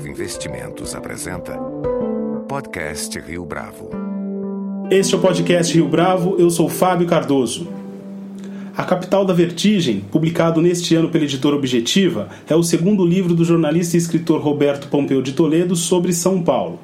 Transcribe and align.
Bravo 0.00 0.08
Investimentos 0.08 0.94
apresenta 0.94 1.58
Podcast 2.48 3.20
Rio 3.20 3.44
Bravo. 3.44 3.90
Este 4.90 5.14
é 5.14 5.18
o 5.18 5.20
podcast 5.20 5.74
Rio 5.74 5.88
Bravo, 5.88 6.36
eu 6.38 6.48
sou 6.48 6.70
Fábio 6.70 7.06
Cardoso. 7.06 7.68
A 8.74 8.82
Capital 8.82 9.26
da 9.26 9.34
Vertigem, 9.34 10.00
publicado 10.00 10.62
neste 10.62 10.94
ano 10.94 11.10
pela 11.10 11.24
editora 11.24 11.54
Objetiva, 11.54 12.30
é 12.48 12.56
o 12.56 12.62
segundo 12.62 13.04
livro 13.04 13.34
do 13.34 13.44
jornalista 13.44 13.96
e 13.96 13.98
escritor 13.98 14.40
Roberto 14.40 14.88
Pompeu 14.88 15.20
de 15.20 15.32
Toledo 15.32 15.76
sobre 15.76 16.14
São 16.14 16.42
Paulo. 16.42 16.78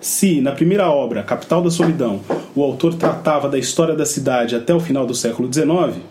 Se, 0.00 0.40
na 0.40 0.50
primeira 0.50 0.90
obra, 0.90 1.22
Capital 1.22 1.62
da 1.62 1.70
Solidão, 1.70 2.20
o 2.54 2.64
autor 2.64 2.94
tratava 2.94 3.48
da 3.48 3.58
história 3.58 3.94
da 3.94 4.04
cidade 4.04 4.56
até 4.56 4.74
o 4.74 4.80
final 4.80 5.06
do 5.06 5.14
século 5.14 5.52
XIX, 5.52 6.02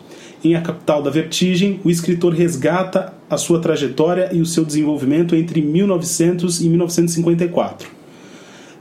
em 0.44 0.56
A 0.56 0.62
Capital 0.62 1.02
da 1.02 1.10
Vertigem, 1.10 1.80
o 1.84 1.90
escritor 1.90 2.34
resgata 2.34 3.14
a 3.30 3.38
sua 3.38 3.60
trajetória 3.60 4.30
e 4.32 4.42
o 4.42 4.46
seu 4.46 4.64
desenvolvimento 4.64 5.36
entre 5.36 5.62
1900 5.62 6.62
e 6.62 6.70
1954, 6.70 7.90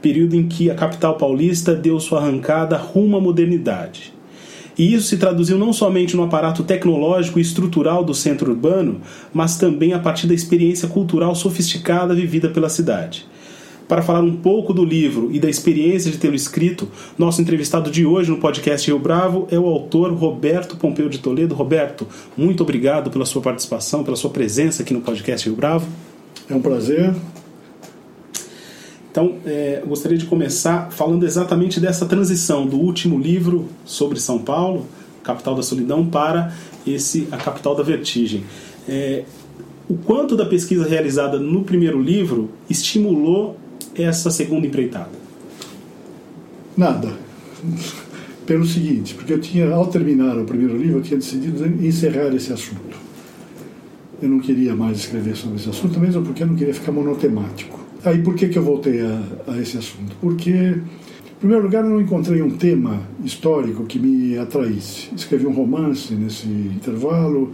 período 0.01 0.35
em 0.35 0.47
que 0.47 0.71
a 0.71 0.75
capital 0.75 1.15
paulista 1.17 1.75
deu 1.75 1.99
sua 1.99 2.19
arrancada 2.19 2.77
rumo 2.77 3.17
à 3.17 3.21
modernidade. 3.21 4.13
E 4.77 4.93
isso 4.93 5.07
se 5.07 5.17
traduziu 5.17 5.57
não 5.57 5.73
somente 5.73 6.15
no 6.15 6.23
aparato 6.23 6.63
tecnológico 6.63 7.37
e 7.37 7.41
estrutural 7.41 8.01
do 8.01 8.13
centro 8.13 8.51
urbano, 8.51 9.01
mas 9.33 9.57
também 9.57 9.91
a 9.91 9.99
partir 9.99 10.25
da 10.25 10.33
experiência 10.33 10.87
cultural 10.87 11.35
sofisticada 11.35 12.15
vivida 12.15 12.47
pela 12.47 12.69
cidade. 12.69 13.27
Para 13.89 14.03
falar 14.03 14.19
um 14.19 14.35
pouco 14.35 14.71
do 14.71 14.85
livro 14.85 15.29
e 15.31 15.39
da 15.39 15.49
experiência 15.49 16.11
de 16.11 16.19
tê-lo 16.19 16.35
escrito, 16.35 16.87
nosso 17.17 17.41
entrevistado 17.41 17.89
de 17.89 18.05
hoje 18.05 18.29
no 18.29 18.37
podcast 18.37 18.85
Rio 18.85 18.99
Bravo 18.99 19.47
é 19.49 19.57
o 19.57 19.65
autor 19.65 20.13
Roberto 20.13 20.77
Pompeu 20.77 21.09
de 21.09 21.17
Toledo. 21.17 21.55
Roberto, 21.55 22.07
muito 22.37 22.61
obrigado 22.61 23.09
pela 23.09 23.25
sua 23.25 23.41
participação, 23.41 24.03
pela 24.03 24.15
sua 24.15 24.29
presença 24.29 24.83
aqui 24.83 24.93
no 24.93 25.01
podcast 25.01 25.49
Rio 25.49 25.55
Bravo. 25.55 25.87
É 26.47 26.53
um 26.53 26.61
prazer. 26.61 27.15
Então, 29.09 29.37
é, 29.43 29.81
gostaria 29.83 30.19
de 30.19 30.27
começar 30.27 30.91
falando 30.91 31.25
exatamente 31.25 31.79
dessa 31.79 32.05
transição 32.05 32.67
do 32.67 32.77
último 32.77 33.17
livro 33.17 33.69
sobre 33.85 34.19
São 34.19 34.37
Paulo, 34.37 34.85
Capital 35.23 35.55
da 35.55 35.63
Solidão, 35.63 36.05
para 36.05 36.53
esse 36.85 37.27
A 37.31 37.37
Capital 37.37 37.73
da 37.73 37.81
Vertigem. 37.81 38.43
É, 38.87 39.23
o 39.89 39.95
quanto 39.97 40.35
da 40.35 40.45
pesquisa 40.45 40.87
realizada 40.87 41.39
no 41.39 41.63
primeiro 41.63 41.99
livro 41.99 42.51
estimulou 42.69 43.57
essa 43.95 44.29
segunda 44.29 44.67
empreitada? 44.67 45.11
Nada. 46.75 47.11
Pelo 48.45 48.65
seguinte, 48.65 49.13
porque 49.13 49.33
eu 49.33 49.39
tinha, 49.39 49.69
ao 49.69 49.87
terminar 49.87 50.37
o 50.37 50.45
primeiro 50.45 50.77
livro, 50.77 50.99
eu 50.99 51.01
tinha 51.03 51.19
decidido 51.19 51.65
encerrar 51.85 52.33
esse 52.33 52.51
assunto. 52.51 52.97
Eu 54.21 54.29
não 54.29 54.39
queria 54.39 54.75
mais 54.75 54.99
escrever 54.99 55.35
sobre 55.35 55.57
esse 55.57 55.69
assunto, 55.69 55.99
mesmo 55.99 56.23
porque 56.23 56.41
eu 56.41 56.47
não 56.47 56.55
queria 56.55 56.73
ficar 56.73 56.91
monotemático. 56.91 57.79
Aí 58.03 58.21
por 58.21 58.33
que, 58.35 58.47
que 58.47 58.57
eu 58.57 58.63
voltei 58.63 59.01
a, 59.01 59.21
a 59.47 59.57
esse 59.59 59.77
assunto? 59.77 60.15
Porque, 60.21 60.51
em 60.51 61.39
primeiro 61.39 61.63
lugar, 61.63 61.83
eu 61.83 61.89
não 61.89 62.01
encontrei 62.01 62.41
um 62.41 62.49
tema 62.49 63.01
histórico 63.23 63.83
que 63.83 63.99
me 63.99 64.37
atraísse. 64.37 65.09
Escrevi 65.15 65.45
um 65.45 65.53
romance 65.53 66.13
nesse 66.13 66.47
intervalo, 66.47 67.51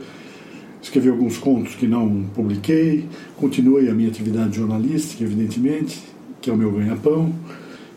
escrevi 0.81 1.09
alguns 1.09 1.37
contos 1.37 1.73
que 1.75 1.87
não 1.87 2.25
publiquei, 2.33 3.05
continuei 3.37 3.89
a 3.89 3.93
minha 3.93 4.07
atividade 4.07 4.55
jornalística, 4.57 5.23
evidentemente, 5.23 5.99
que 6.45 6.51
é 6.51 6.53
o 6.53 6.57
meu 6.57 6.71
ganha-pão. 6.71 7.33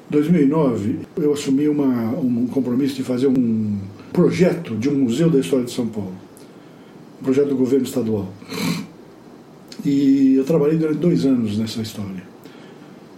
Em 0.08 0.10
2009, 0.10 1.00
eu 1.18 1.34
assumi 1.34 1.68
uma, 1.68 2.18
um 2.18 2.46
compromisso 2.46 2.96
de 2.96 3.02
fazer 3.02 3.26
um 3.26 3.78
projeto 4.10 4.74
de 4.74 4.88
um 4.88 4.94
museu 5.00 5.28
da 5.28 5.38
história 5.38 5.66
de 5.66 5.70
São 5.70 5.86
Paulo, 5.86 6.14
um 7.20 7.24
projeto 7.24 7.48
do 7.48 7.56
governo 7.56 7.84
estadual. 7.84 8.26
E 9.84 10.34
eu 10.36 10.44
trabalhei 10.44 10.78
durante 10.78 10.98
dois 10.98 11.26
anos 11.26 11.58
nessa 11.58 11.82
história. 11.82 12.22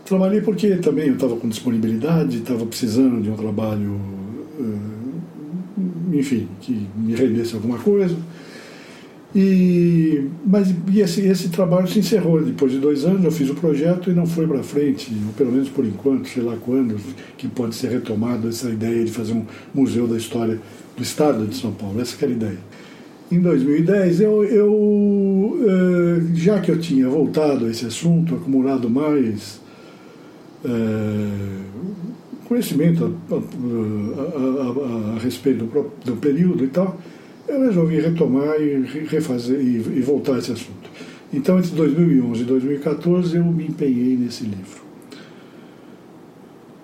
Trabalhei 0.05 0.41
porque 0.41 0.75
também 0.79 1.07
eu 1.07 1.15
estava 1.15 1.37
com 1.37 1.49
disponibilidade, 1.49 2.39
estava 2.39 2.67
precisando 2.67 3.23
de 3.23 3.31
um 3.31 3.37
trabalho, 3.37 4.01
eh, 4.59 6.19
enfim, 6.19 6.49
que 6.61 6.89
me 6.97 7.15
rendesse 7.15 7.55
alguma 7.55 7.79
coisa. 7.79 8.17
E, 9.35 10.27
mas 10.45 10.75
e 10.93 11.01
esse, 11.01 11.21
esse 11.21 11.51
trabalho 11.51 11.87
se 11.87 12.01
encerrou 12.01 12.43
depois 12.43 12.73
de 12.73 12.79
dois 12.79 13.05
anos. 13.05 13.25
Eu 13.25 13.31
fiz 13.31 13.49
o 13.49 13.55
projeto 13.55 14.11
e 14.11 14.15
não 14.15 14.27
foi 14.27 14.47
para 14.47 14.63
frente, 14.63 15.13
ou 15.27 15.33
pelo 15.35 15.53
menos 15.53 15.69
por 15.69 15.85
enquanto, 15.85 16.29
sei 16.29 16.43
lá 16.43 16.57
quando, 16.57 16.97
que 17.37 17.47
pode 17.47 17.75
ser 17.77 17.91
retomado 17.91 18.49
essa 18.49 18.69
ideia 18.69 19.05
de 19.05 19.11
fazer 19.11 19.33
um 19.33 19.45
museu 19.73 20.09
da 20.09 20.17
história 20.17 20.61
do 20.97 21.03
Estado 21.03 21.47
de 21.47 21.57
São 21.57 21.73
Paulo. 21.73 22.01
Essa 22.01 22.17
era 22.25 22.33
a 22.33 22.35
ideia. 22.35 22.59
Em 23.31 23.41
2010, 23.41 24.21
eu, 24.23 24.45
eu 24.45 25.61
eh, 25.65 26.35
já 26.35 26.61
que 26.61 26.69
eu 26.69 26.81
tinha 26.81 27.09
voltado 27.09 27.67
a 27.67 27.71
esse 27.71 27.87
assunto, 27.87 28.35
acumulado 28.35 28.91
mais 28.91 29.61
eh, 30.65 31.61
conhecimento 32.49 33.17
a, 33.31 33.35
a, 33.35 35.13
a, 35.13 35.17
a 35.17 35.19
respeito 35.21 35.65
do, 35.65 35.93
do 36.05 36.17
período 36.17 36.65
e 36.65 36.67
tal, 36.67 36.99
eu 37.51 37.67
resolvi 37.67 38.01
retomar 38.01 38.61
e 38.61 38.81
refazer 39.07 39.61
e, 39.61 39.99
e 39.99 40.01
voltar 40.01 40.35
a 40.35 40.39
esse 40.39 40.53
assunto. 40.53 40.89
Então, 41.33 41.59
entre 41.59 41.71
2011 41.73 42.43
e 42.43 42.45
2014, 42.45 43.37
eu 43.37 43.45
me 43.45 43.67
empenhei 43.67 44.17
nesse 44.17 44.45
livro. 44.45 44.81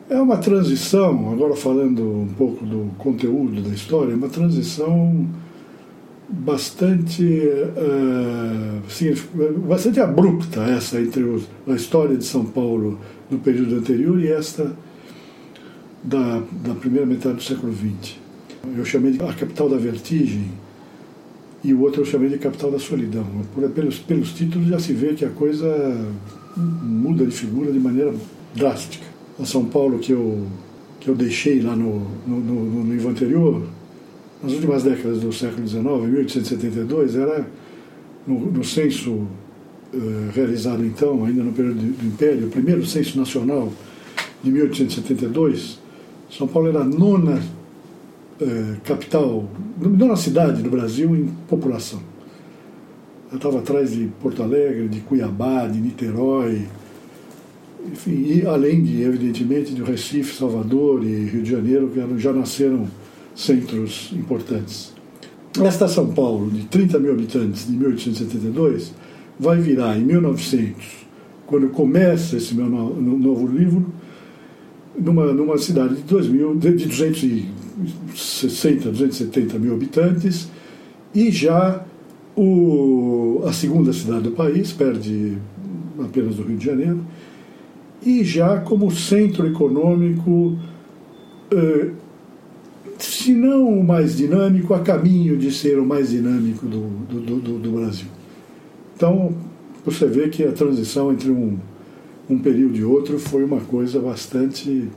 É 0.09 0.21
uma 0.21 0.37
transição, 0.37 1.33
agora 1.33 1.57
falando 1.57 2.03
um 2.03 2.29
pouco 2.29 2.65
do 2.65 2.91
conteúdo 2.97 3.61
da 3.61 3.71
história, 3.71 4.13
é 4.13 4.15
uma 4.15 4.29
transição 4.29 5.27
bastante, 6.29 7.25
uh, 7.25 8.81
bastante 9.67 10.01
abrupta 10.01 10.61
essa 10.63 11.01
entre 11.01 11.23
os, 11.23 11.49
a 11.67 11.73
história 11.73 12.17
de 12.17 12.25
São 12.25 12.45
Paulo 12.45 13.01
no 13.31 13.39
período 13.39 13.77
anterior 13.77 14.21
e 14.21 14.29
esta 14.29 14.77
da, 16.03 16.41
da 16.65 16.75
primeira 16.75 17.07
metade 17.07 17.37
do 17.37 17.43
século 17.43 17.73
XX 17.73 18.26
eu 18.77 18.85
chamei 18.85 19.13
de 19.13 19.23
a 19.23 19.33
capital 19.33 19.69
da 19.69 19.77
vertigem 19.77 20.51
e 21.63 21.75
o 21.75 21.81
outro 21.81 22.03
eu 22.03 22.05
chamei 22.05 22.29
de 22.29 22.39
capital 22.39 22.71
da 22.71 22.79
solidão. 22.79 23.27
Pelos, 23.75 23.99
pelos 23.99 24.33
títulos 24.33 24.69
já 24.69 24.79
se 24.79 24.93
vê 24.93 25.15
que 25.15 25.25
a 25.25 25.31
coisa 25.31 25.67
muda 26.57 27.27
de 27.27 27.33
figura 27.33 27.73
de 27.73 27.79
maneira 27.79 28.15
drástica. 28.55 29.05
A 29.39 29.45
São 29.45 29.65
Paulo 29.65 29.99
que 29.99 30.13
eu, 30.13 30.47
que 31.01 31.09
eu 31.09 31.15
deixei 31.15 31.61
lá 31.61 31.77
no, 31.77 32.07
no, 32.27 32.41
no, 32.41 32.85
no 32.85 32.93
livro 32.93 33.11
anterior, 33.11 33.63
nas 34.43 34.53
últimas 34.53 34.83
décadas 34.83 35.21
do 35.21 35.33
século 35.33 35.67
XIX, 35.67 35.85
1872, 35.85 37.17
era 37.17 37.47
no, 38.27 38.39
no 38.39 38.65
censo 38.65 39.11
uh, 39.13 39.29
realizado 40.33 40.85
então, 40.85 41.25
ainda 41.25 41.43
no 41.43 41.53
período 41.53 41.79
do 41.79 42.07
Império, 42.07 42.47
o 42.47 42.51
primeiro 42.51 42.85
censo 42.87 43.19
nacional 43.19 43.73
de 44.43 44.51
1872, 44.51 45.79
São 46.31 46.47
Paulo 46.47 46.69
era 46.69 46.81
a 46.81 46.85
nona 46.85 47.43
é, 48.41 48.77
capital, 48.85 49.49
nona 49.79 50.17
cidade 50.17 50.63
do 50.63 50.71
Brasil 50.71 51.15
em 51.17 51.27
população. 51.49 52.01
Eu 53.31 53.37
estava 53.37 53.59
atrás 53.59 53.93
de 53.93 54.07
Porto 54.21 54.43
Alegre, 54.43 54.89
de 54.89 55.01
Cuiabá, 55.01 55.67
de 55.67 55.81
Niterói, 55.81 56.67
enfim, 57.91 58.11
e 58.11 58.47
além 58.47 58.83
de, 58.83 59.03
evidentemente, 59.03 59.73
de 59.73 59.83
Recife, 59.83 60.35
Salvador 60.35 61.05
e 61.05 61.25
Rio 61.25 61.43
de 61.43 61.51
Janeiro, 61.51 61.89
que 61.89 62.19
já 62.19 62.33
nasceram 62.33 62.87
centros 63.35 64.11
importantes. 64.13 64.93
Esta 65.63 65.89
São 65.89 66.13
Paulo, 66.13 66.51
de 66.51 66.65
30 66.65 66.99
mil 66.99 67.13
habitantes, 67.13 67.67
de 67.67 67.73
1872, 67.73 68.93
vai 69.39 69.61
virar 69.61 69.97
em 69.97 70.05
1900, 70.05 71.07
quando 71.47 71.69
começa 71.69 72.37
esse 72.37 72.55
meu 72.55 72.67
novo 72.67 73.47
livro, 73.47 73.87
numa, 74.99 75.33
numa 75.33 75.59
cidade 75.59 75.97
de, 75.97 76.03
2 76.03 76.29
mil, 76.29 76.57
de 76.57 76.69
260, 77.77 78.91
270 78.91 79.59
mil 79.59 79.75
habitantes, 79.75 80.49
e 81.15 81.31
já 81.31 81.85
o, 82.37 83.43
a 83.47 83.53
segunda 83.53 83.93
cidade 83.93 84.23
do 84.23 84.33
país, 84.33 84.73
perde 84.73 85.39
apenas 85.99 86.37
do 86.37 86.43
Rio 86.43 86.57
de 86.57 86.65
Janeiro, 86.65 87.01
e 88.03 88.25
já 88.25 88.61
como 88.61 88.91
centro 88.91 89.47
econômico, 89.47 90.57
eh, 91.51 91.91
se 92.99 93.33
não 93.33 93.69
o 93.69 93.85
mais 93.85 94.17
dinâmico, 94.17 94.75
a 94.75 94.81
caminho 94.81 95.37
de 95.37 95.51
ser 95.51 95.79
o 95.79 95.85
mais 95.85 96.11
dinâmico 96.11 96.67
do, 96.67 96.89
do, 97.09 97.41
do, 97.41 97.59
do 97.59 97.71
Brasil. 97.73 98.09
Então, 98.95 99.35
você 99.85 100.07
vê 100.07 100.29
que 100.29 100.45
a 100.45 100.53
transição 100.53 101.13
entre 101.13 101.31
um 101.31 101.59
um 102.29 102.39
período 102.39 102.77
e 102.77 102.85
outro 102.85 103.19
foi 103.19 103.45
uma 103.45 103.61
coisa 103.61 104.01
bastante 104.01 104.89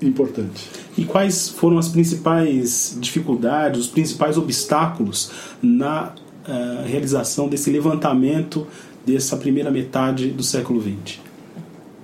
importante. 0.00 0.68
E 0.96 1.04
quais 1.04 1.48
foram 1.48 1.78
as 1.78 1.88
principais 1.88 2.96
dificuldades, 3.00 3.80
os 3.80 3.88
principais 3.88 4.36
obstáculos 4.36 5.30
na 5.62 6.12
uh, 6.12 6.86
realização 6.86 7.48
desse 7.48 7.70
levantamento 7.70 8.66
dessa 9.04 9.36
primeira 9.36 9.70
metade 9.70 10.30
do 10.30 10.42
século 10.42 10.82
XX? 10.82 11.18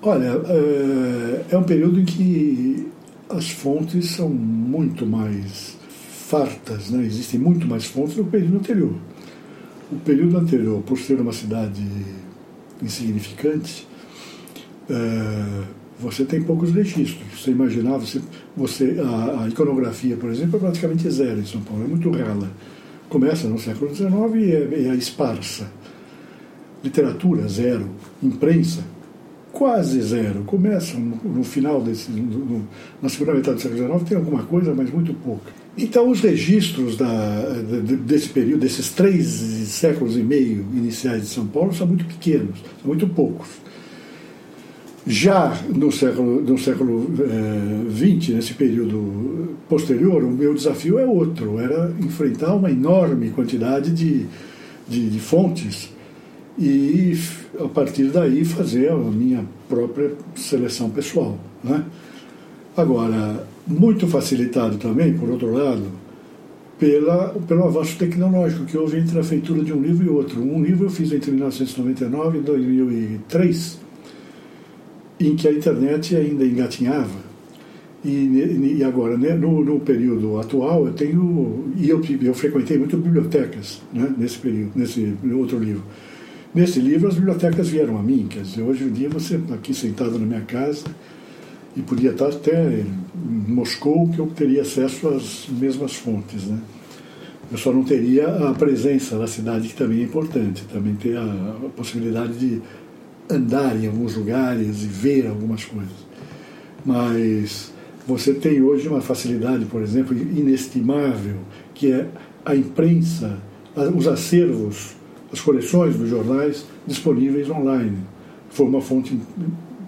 Olha, 0.00 0.36
uh, 0.36 1.44
é 1.50 1.56
um 1.56 1.64
período 1.64 2.00
em 2.00 2.04
que 2.04 2.86
as 3.28 3.50
fontes 3.50 4.10
são 4.10 4.28
muito 4.28 5.06
mais 5.06 5.76
fartas, 6.32 6.90
né? 6.90 7.04
existem 7.04 7.38
muito 7.38 7.66
mais 7.66 7.84
fontes 7.84 8.14
do 8.14 8.22
que 8.22 8.28
o 8.28 8.30
período 8.30 8.56
anterior. 8.56 8.94
O 9.90 9.96
período 9.96 10.38
anterior, 10.38 10.82
por 10.82 10.98
ser 10.98 11.20
uma 11.20 11.32
cidade 11.32 11.86
insignificante, 12.82 13.86
é, 14.88 15.62
você 16.02 16.24
tem 16.24 16.42
poucos 16.42 16.72
registros. 16.72 17.22
Você 17.38 17.50
imaginava, 17.52 18.00
você, 18.00 18.20
você, 18.56 18.96
a, 19.00 19.44
a, 19.44 19.48
iconografia, 19.48 20.16
por 20.16 20.30
exemplo, 20.30 20.56
é 20.56 20.60
praticamente 20.60 21.08
zero 21.08 21.38
em 21.38 21.46
São 21.46 21.60
Paulo, 21.60 21.84
é 21.84 21.86
muito 21.86 22.10
rala. 22.10 22.50
Começa 23.08 23.46
no 23.48 23.58
século 23.58 23.94
XIX 23.94 24.10
e 24.36 24.52
é, 24.52 24.88
é 24.88 24.94
esparsa. 24.94 25.70
Literatura, 26.82 27.46
zero. 27.46 27.88
Imprensa, 28.22 28.82
quase 29.52 30.00
zero. 30.02 30.42
Começa 30.44 30.98
no, 30.98 31.16
no 31.22 31.44
final 31.44 31.80
desse. 31.80 32.10
No, 32.10 32.66
na 33.00 33.08
segunda 33.08 33.34
metade 33.34 33.56
do 33.56 33.62
século 33.62 33.86
XIX 33.86 34.08
tem 34.08 34.18
alguma 34.18 34.42
coisa, 34.42 34.74
mas 34.74 34.90
muito 34.90 35.14
pouca. 35.14 35.52
Então, 35.76 36.10
os 36.10 36.20
registros 36.20 36.96
da, 36.96 37.44
desse 38.04 38.28
período, 38.28 38.60
desses 38.60 38.90
três 38.90 39.26
séculos 39.26 40.16
e 40.16 40.22
meio 40.22 40.66
iniciais 40.74 41.22
de 41.22 41.28
São 41.28 41.46
Paulo, 41.46 41.72
são 41.72 41.86
muito 41.86 42.04
pequenos, 42.04 42.58
são 42.58 42.88
muito 42.88 43.06
poucos. 43.06 43.48
Já 45.06 45.60
no 45.68 45.90
século, 45.90 46.40
no 46.42 46.56
século 46.56 47.10
XX, 47.90 48.28
eh, 48.28 48.32
nesse 48.34 48.54
período 48.54 49.56
posterior, 49.68 50.22
o 50.22 50.30
meu 50.30 50.54
desafio 50.54 50.96
é 50.98 51.04
outro: 51.04 51.58
era 51.58 51.92
enfrentar 52.00 52.54
uma 52.54 52.70
enorme 52.70 53.30
quantidade 53.30 53.90
de, 53.90 54.26
de, 54.88 55.10
de 55.10 55.18
fontes 55.18 55.90
e, 56.56 57.18
a 57.58 57.66
partir 57.66 58.04
daí, 58.04 58.44
fazer 58.44 58.92
a 58.92 58.96
minha 58.96 59.44
própria 59.68 60.12
seleção 60.36 60.88
pessoal. 60.88 61.36
Né? 61.64 61.84
Agora, 62.76 63.44
muito 63.66 64.06
facilitado 64.06 64.76
também, 64.78 65.14
por 65.14 65.28
outro 65.28 65.52
lado, 65.52 65.82
pela, 66.78 67.30
pelo 67.48 67.64
avanço 67.64 67.98
tecnológico 67.98 68.66
que 68.66 68.78
houve 68.78 68.98
entre 68.98 69.18
a 69.18 69.24
feitura 69.24 69.64
de 69.64 69.72
um 69.72 69.82
livro 69.82 70.06
e 70.06 70.08
outro. 70.08 70.40
Um 70.40 70.62
livro 70.62 70.86
eu 70.86 70.90
fiz 70.90 71.12
entre 71.12 71.32
1999 71.32 72.38
e 72.38 72.40
2003 72.42 73.81
em 75.28 75.36
que 75.36 75.48
a 75.48 75.52
internet 75.52 76.16
ainda 76.16 76.44
engatinhava. 76.44 77.32
E, 78.04 78.76
e 78.78 78.82
agora, 78.82 79.16
né, 79.16 79.32
no, 79.34 79.64
no, 79.64 79.78
período 79.78 80.38
atual, 80.38 80.86
eu 80.86 80.92
tenho. 80.92 81.72
E 81.76 81.88
eu, 81.88 82.02
eu 82.22 82.34
frequentei 82.34 82.76
muito 82.76 82.96
bibliotecas 82.96 83.80
né, 83.92 84.12
nesse 84.18 84.38
período, 84.38 84.72
nesse 84.74 85.14
outro 85.32 85.58
livro. 85.58 85.84
Nesse 86.52 86.80
livro, 86.80 87.08
as 87.08 87.14
bibliotecas 87.14 87.68
vieram 87.68 87.96
a 87.96 88.02
mim. 88.02 88.26
Quer 88.28 88.42
dizer, 88.42 88.62
hoje 88.62 88.84
em 88.84 88.90
dia, 88.90 89.08
você 89.08 89.36
está 89.36 89.54
aqui 89.54 89.72
sentado 89.72 90.18
na 90.18 90.26
minha 90.26 90.40
casa 90.40 90.84
e 91.76 91.80
podia 91.80 92.10
estar 92.10 92.28
até 92.28 92.80
em 92.80 93.52
Moscou, 93.52 94.08
que 94.10 94.18
eu 94.18 94.26
teria 94.26 94.62
acesso 94.62 95.08
às 95.08 95.46
mesmas 95.48 95.94
fontes. 95.94 96.44
Né? 96.44 96.58
Eu 97.50 97.58
só 97.58 97.72
não 97.72 97.84
teria 97.84 98.26
a 98.48 98.52
presença 98.52 99.18
da 99.18 99.26
cidade, 99.26 99.68
que 99.68 99.74
também 99.74 100.00
é 100.00 100.02
importante, 100.02 100.64
também 100.72 100.94
ter 100.94 101.16
a, 101.16 101.22
a 101.22 101.68
possibilidade 101.74 102.34
de 102.34 102.60
andar 103.34 103.76
em 103.76 103.86
alguns 103.86 104.16
lugares 104.16 104.82
e 104.82 104.86
ver 104.86 105.26
algumas 105.26 105.64
coisas. 105.64 106.06
Mas 106.84 107.72
você 108.06 108.34
tem 108.34 108.60
hoje 108.60 108.88
uma 108.88 109.00
facilidade, 109.00 109.64
por 109.66 109.82
exemplo, 109.82 110.16
inestimável, 110.16 111.36
que 111.74 111.92
é 111.92 112.08
a 112.44 112.54
imprensa, 112.54 113.38
os 113.96 114.06
acervos, 114.08 114.94
as 115.32 115.40
coleções 115.40 115.96
dos 115.96 116.08
jornais 116.08 116.66
disponíveis 116.86 117.48
online. 117.48 117.98
Foi 118.50 118.66
uma 118.66 118.80
fonte 118.80 119.18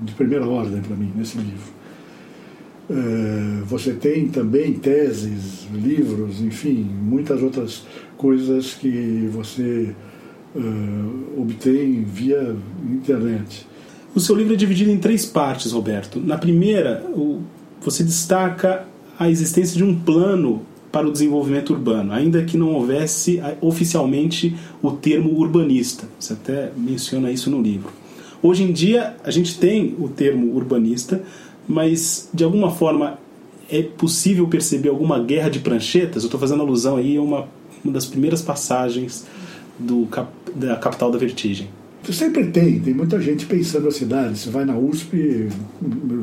de 0.00 0.12
primeira 0.12 0.46
ordem 0.46 0.80
para 0.80 0.96
mim 0.96 1.12
nesse 1.14 1.36
livro. 1.38 1.74
É, 2.88 3.62
você 3.64 3.94
tem 3.94 4.28
também 4.28 4.74
teses, 4.74 5.66
livros, 5.72 6.40
enfim, 6.42 6.86
muitas 7.02 7.42
outras 7.42 7.86
coisas 8.16 8.74
que 8.74 9.28
você 9.32 9.94
uh, 10.54 11.40
obtém 11.40 12.02
via 12.02 12.56
internet. 12.90 13.66
O 14.14 14.20
seu 14.20 14.36
livro 14.36 14.54
é 14.54 14.56
dividido 14.56 14.90
em 14.90 14.98
três 14.98 15.26
partes, 15.26 15.72
Roberto. 15.72 16.20
Na 16.20 16.38
primeira, 16.38 17.04
você 17.80 18.04
destaca 18.04 18.86
a 19.18 19.28
existência 19.28 19.76
de 19.76 19.82
um 19.82 19.98
plano 19.98 20.62
para 20.92 21.08
o 21.08 21.10
desenvolvimento 21.10 21.72
urbano, 21.72 22.12
ainda 22.12 22.44
que 22.44 22.56
não 22.56 22.72
houvesse 22.72 23.42
oficialmente 23.60 24.54
o 24.80 24.92
termo 24.92 25.36
urbanista. 25.36 26.06
Você 26.20 26.34
até 26.34 26.70
menciona 26.76 27.32
isso 27.32 27.50
no 27.50 27.60
livro. 27.60 27.90
Hoje 28.40 28.62
em 28.62 28.72
dia, 28.72 29.16
a 29.24 29.30
gente 29.32 29.58
tem 29.58 29.96
o 29.98 30.08
termo 30.08 30.54
urbanista, 30.54 31.20
mas 31.66 32.28
de 32.32 32.44
alguma 32.44 32.70
forma 32.70 33.18
é 33.68 33.82
possível 33.82 34.46
perceber 34.46 34.90
alguma 34.90 35.18
guerra 35.18 35.48
de 35.48 35.58
pranchetas? 35.58 36.22
Eu 36.22 36.28
estou 36.28 36.38
fazendo 36.38 36.62
alusão 36.62 36.96
aí 36.96 37.16
a 37.16 37.22
uma, 37.22 37.48
uma 37.82 37.92
das 37.92 38.06
primeiras 38.06 38.42
passagens 38.42 39.26
do, 39.78 40.06
da 40.54 40.76
capital 40.76 41.10
da 41.10 41.18
vertigem? 41.18 41.68
Sempre 42.12 42.48
tem, 42.48 42.80
tem 42.80 42.92
muita 42.92 43.18
gente 43.20 43.46
pensando 43.46 43.88
a 43.88 43.90
cidade. 43.90 44.38
Você 44.38 44.50
vai 44.50 44.64
na 44.64 44.76
USP, 44.76 45.48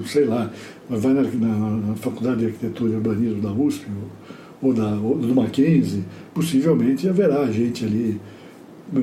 sei 0.06 0.26
lá, 0.26 0.52
vai 0.88 1.14
na, 1.14 1.24
na, 1.24 1.96
Faculdade 1.96 2.42
de 2.42 2.46
Arquitetura 2.48 2.92
e 2.92 2.96
Urbanismo 2.96 3.42
da 3.42 3.52
USP 3.52 3.88
ou, 4.62 4.70
ou, 4.70 4.74
da, 4.76 4.90
ou 4.96 5.18
do 5.18 5.34
Mackenzie, 5.34 6.04
possivelmente 6.34 7.10
haverá 7.10 7.46
gente 7.52 7.84
ali 7.84 8.22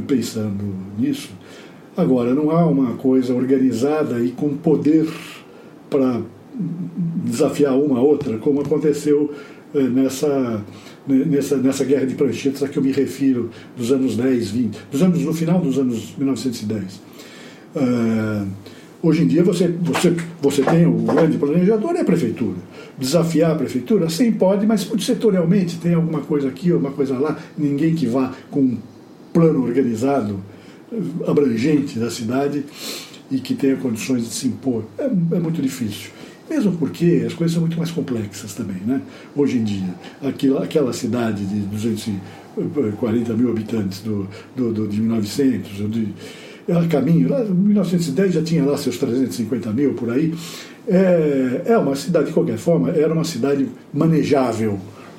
pensando 0.06 0.64
nisso. 0.96 1.30
Agora, 1.96 2.32
não 2.32 2.50
há 2.52 2.64
uma 2.64 2.94
coisa 2.94 3.34
organizada 3.34 4.20
e 4.20 4.30
com 4.30 4.56
poder 4.56 5.08
para 5.90 6.20
desafiar 7.24 7.76
uma 7.76 7.98
a 7.98 8.02
outra, 8.02 8.38
como 8.38 8.60
aconteceu 8.60 9.32
eh, 9.74 9.82
nessa 9.82 10.62
nessa, 11.08 11.56
nessa 11.56 11.84
guerra 11.84 12.06
de 12.06 12.14
pranchetas 12.14 12.62
a 12.62 12.68
que 12.68 12.78
eu 12.78 12.82
me 12.82 12.92
refiro, 12.92 13.50
dos 13.76 13.90
anos 13.90 14.16
10, 14.16 14.50
20, 14.50 14.78
dos 14.90 15.02
anos, 15.02 15.20
no 15.22 15.32
final 15.32 15.60
dos 15.60 15.78
anos 15.78 16.14
1910. 16.16 16.94
Uh, 16.94 17.00
ah, 17.76 18.46
hoje 19.02 19.22
em 19.22 19.26
dia 19.26 19.42
você, 19.42 19.68
você, 19.68 20.14
você 20.40 20.62
tem 20.62 20.86
o 20.86 20.92
grande 20.92 21.38
planejador 21.38 21.94
é 21.96 22.00
a 22.00 22.04
prefeitura. 22.04 22.56
Desafiar 22.98 23.52
a 23.52 23.54
prefeitura? 23.54 24.08
Sim, 24.08 24.32
pode, 24.32 24.66
mas 24.66 24.90
setorialmente 25.00 25.78
tem 25.78 25.94
alguma 25.94 26.20
coisa 26.20 26.48
aqui, 26.48 26.70
alguma 26.70 26.90
coisa 26.92 27.18
lá, 27.18 27.38
ninguém 27.56 27.94
que 27.94 28.06
vá 28.06 28.32
com 28.50 28.60
um 28.60 28.78
plano 29.32 29.62
organizado, 29.62 30.40
abrangente 31.26 31.98
da 31.98 32.10
cidade 32.10 32.64
e 33.30 33.38
que 33.38 33.54
tenha 33.54 33.76
condições 33.76 34.24
de 34.24 34.34
se 34.34 34.48
impor. 34.48 34.84
É, 34.98 35.04
é 35.04 35.40
muito 35.40 35.60
difícil. 35.60 36.10
Mesmo 36.48 36.72
porque 36.72 37.24
as 37.26 37.34
coisas 37.34 37.52
são 37.52 37.60
muito 37.60 37.76
mais 37.76 37.90
complexas 37.90 38.54
também, 38.54 38.80
né? 38.86 39.02
Hoje 39.36 39.58
em 39.58 39.64
dia, 39.64 39.94
aquela, 40.22 40.64
aquela 40.64 40.92
cidade 40.92 41.44
de 41.44 41.60
240 41.60 43.34
mil 43.34 43.50
habitantes 43.50 44.00
do, 44.00 44.26
do, 44.56 44.72
do 44.72 44.88
de 44.88 45.00
1900, 45.00 45.90
de, 45.90 46.08
a 46.70 46.86
caminho, 46.86 47.30
lá 47.30 47.42
em 47.42 47.50
1910 47.50 48.34
já 48.34 48.42
tinha 48.42 48.64
lá 48.64 48.76
seus 48.76 48.98
350 48.98 49.70
mil 49.70 49.94
por 49.94 50.10
aí. 50.10 50.34
É, 50.86 51.62
é 51.66 51.78
uma 51.78 51.94
cidade, 51.94 52.26
de 52.26 52.32
qualquer 52.32 52.56
forma, 52.56 52.90
era 52.90 53.12
uma 53.12 53.24
cidade 53.24 53.68
manejável, 53.92 54.78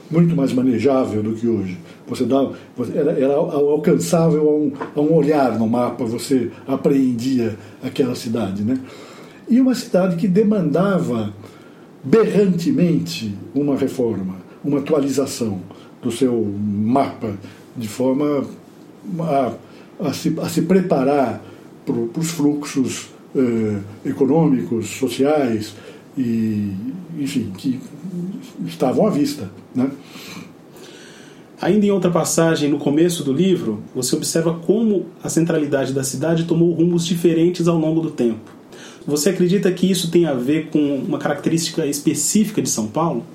muito 0.09 0.36
mais 0.36 0.51
manejável 0.51 1.21
do 1.21 1.33
que 1.33 1.48
hoje. 1.48 1.77
Você 2.07 2.25
dá, 2.25 2.50
era, 2.95 3.12
era 3.12 3.33
alcançável 3.36 4.50
a 4.50 4.51
um, 4.51 4.71
a 4.95 5.01
um 5.01 5.13
olhar 5.13 5.57
no 5.59 5.67
mapa, 5.67 6.05
você 6.05 6.50
apreendia 6.67 7.55
aquela 7.83 8.15
cidade, 8.15 8.63
né? 8.63 8.79
E 9.50 9.60
uma 9.60 9.74
cidade 9.74 10.15
que 10.15 10.27
demandava 10.27 11.34
berrantemente 12.03 13.36
uma 13.53 13.75
reforma, 13.75 14.36
uma 14.63 14.79
atualização 14.79 15.62
do 16.01 16.12
seu 16.12 16.46
mapa, 16.46 17.34
de 17.75 17.88
forma 17.88 18.46
a, 19.20 19.53
a, 20.00 20.13
se, 20.13 20.36
a 20.41 20.48
se, 20.48 20.62
preparar 20.62 21.44
para 21.86 22.20
os 22.20 22.29
fluxos 22.29 23.10
eh, 23.36 23.79
econômicos, 24.06 24.88
sociais 24.88 25.75
e, 26.18 26.72
enfim, 27.18 27.51
que 27.58 27.79
estavam 28.65 29.08
à 29.08 29.10
vista. 29.10 29.50
Né? 29.75 29.89
Ainda 31.62 31.86
em 31.86 31.91
outra 31.91 32.10
passagem, 32.12 32.70
no 32.70 32.77
começo 32.77 33.24
do 33.24 33.34
livro, 33.34 33.84
você 33.94 34.15
observa 34.15 34.53
como 34.53 35.08
a 35.22 35.27
centralidade 35.27 35.91
da 35.91 36.03
cidade 36.03 36.46
tomou 36.46 36.72
rumos 36.72 37.06
diferentes 37.06 37.68
ao 37.68 37.77
longo 37.77 38.00
do 38.00 38.12
tempo. 38.12 38.59
Você 39.06 39.29
acredita 39.29 39.72
que 39.72 39.89
isso 39.89 40.12
tem 40.12 40.25
a 40.25 40.34
ver 40.34 40.68
com 40.68 40.96
uma 40.96 41.18
característica 41.18 41.86
específica 41.86 42.62
de 42.62 42.70
São 42.70 42.88
Paulo? 42.88 43.25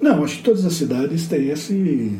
Não, 0.00 0.24
acho 0.24 0.38
que 0.38 0.42
todas 0.42 0.64
as 0.64 0.74
cidades 0.74 1.26
têm 1.26 1.48
esse 1.48 2.18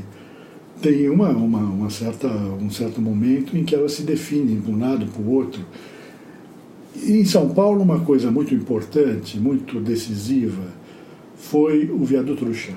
tem 0.80 1.10
uma, 1.10 1.28
uma, 1.28 1.58
uma, 1.58 1.90
certa, 1.90 2.26
um 2.26 2.70
certo 2.70 3.00
momento 3.00 3.56
em 3.56 3.64
que 3.64 3.74
elas 3.74 3.92
se 3.92 4.02
definem 4.02 4.60
de 4.60 4.70
um 4.70 4.78
lado 4.78 5.06
para 5.06 5.22
o 5.22 5.30
outro. 5.30 5.60
E 6.96 7.12
em 7.12 7.24
São 7.24 7.50
Paulo, 7.50 7.82
uma 7.82 8.00
coisa 8.00 8.30
muito 8.30 8.54
importante, 8.54 9.38
muito 9.38 9.78
decisiva, 9.78 10.64
foi 11.36 11.90
o 11.90 12.04
viaduto 12.04 12.44
do 12.44 12.54
chá. 12.54 12.72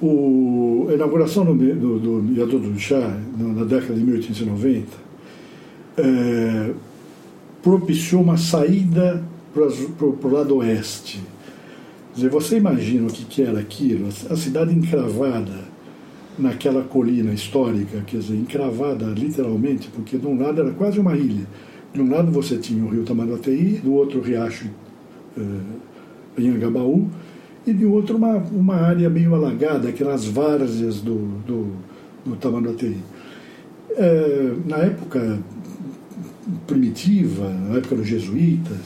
O, 0.00 0.88
a 0.90 0.94
inauguração 0.94 1.44
do, 1.44 1.54
do, 1.54 1.98
do 1.98 2.20
viaduto 2.20 2.68
do 2.68 2.78
chá, 2.78 3.18
na 3.38 3.64
década 3.64 3.94
de 3.94 4.00
1890, 4.00 4.86
é, 5.96 6.70
propiciou 7.62 8.22
uma 8.22 8.36
saída 8.36 9.22
para 9.52 9.64
o 10.06 10.30
lado 10.30 10.56
oeste. 10.56 11.22
Quer 12.10 12.16
dizer, 12.16 12.28
você 12.28 12.56
imagina 12.56 13.06
o 13.06 13.10
que, 13.10 13.24
que 13.24 13.42
era 13.42 13.60
aquilo? 13.60 14.08
A 14.08 14.36
cidade 14.36 14.74
encravada 14.74 15.72
naquela 16.38 16.82
colina 16.82 17.32
histórica, 17.32 18.02
quer 18.06 18.18
dizer, 18.18 18.34
encravada 18.34 19.06
literalmente, 19.06 19.88
porque 19.88 20.18
de 20.18 20.26
um 20.26 20.40
lado 20.40 20.60
era 20.60 20.70
quase 20.72 20.98
uma 20.98 21.16
ilha, 21.16 21.46
De 21.92 22.00
um 22.00 22.10
lado 22.10 22.30
você 22.32 22.56
tinha 22.56 22.82
o 22.84 22.88
rio 22.88 23.04
Tamanduateí, 23.04 23.80
do 23.84 23.92
outro 23.92 24.20
o 24.20 24.22
riacho 24.22 24.66
eh, 25.36 25.42
e 27.66 27.72
de 27.72 27.86
outro 27.86 28.16
uma, 28.16 28.36
uma 28.36 28.76
área 28.76 29.08
meio 29.08 29.34
alagada, 29.34 29.88
aquelas 29.88 30.24
várzeas 30.24 31.00
do, 31.00 31.16
do, 31.46 31.72
do 32.24 32.36
Tamanduateí. 32.36 32.96
É, 33.90 34.54
na 34.66 34.78
época 34.78 35.38
primitiva, 36.66 37.48
na 37.48 37.78
época 37.78 37.96
dos 37.96 38.06
jesuítas, 38.06 38.78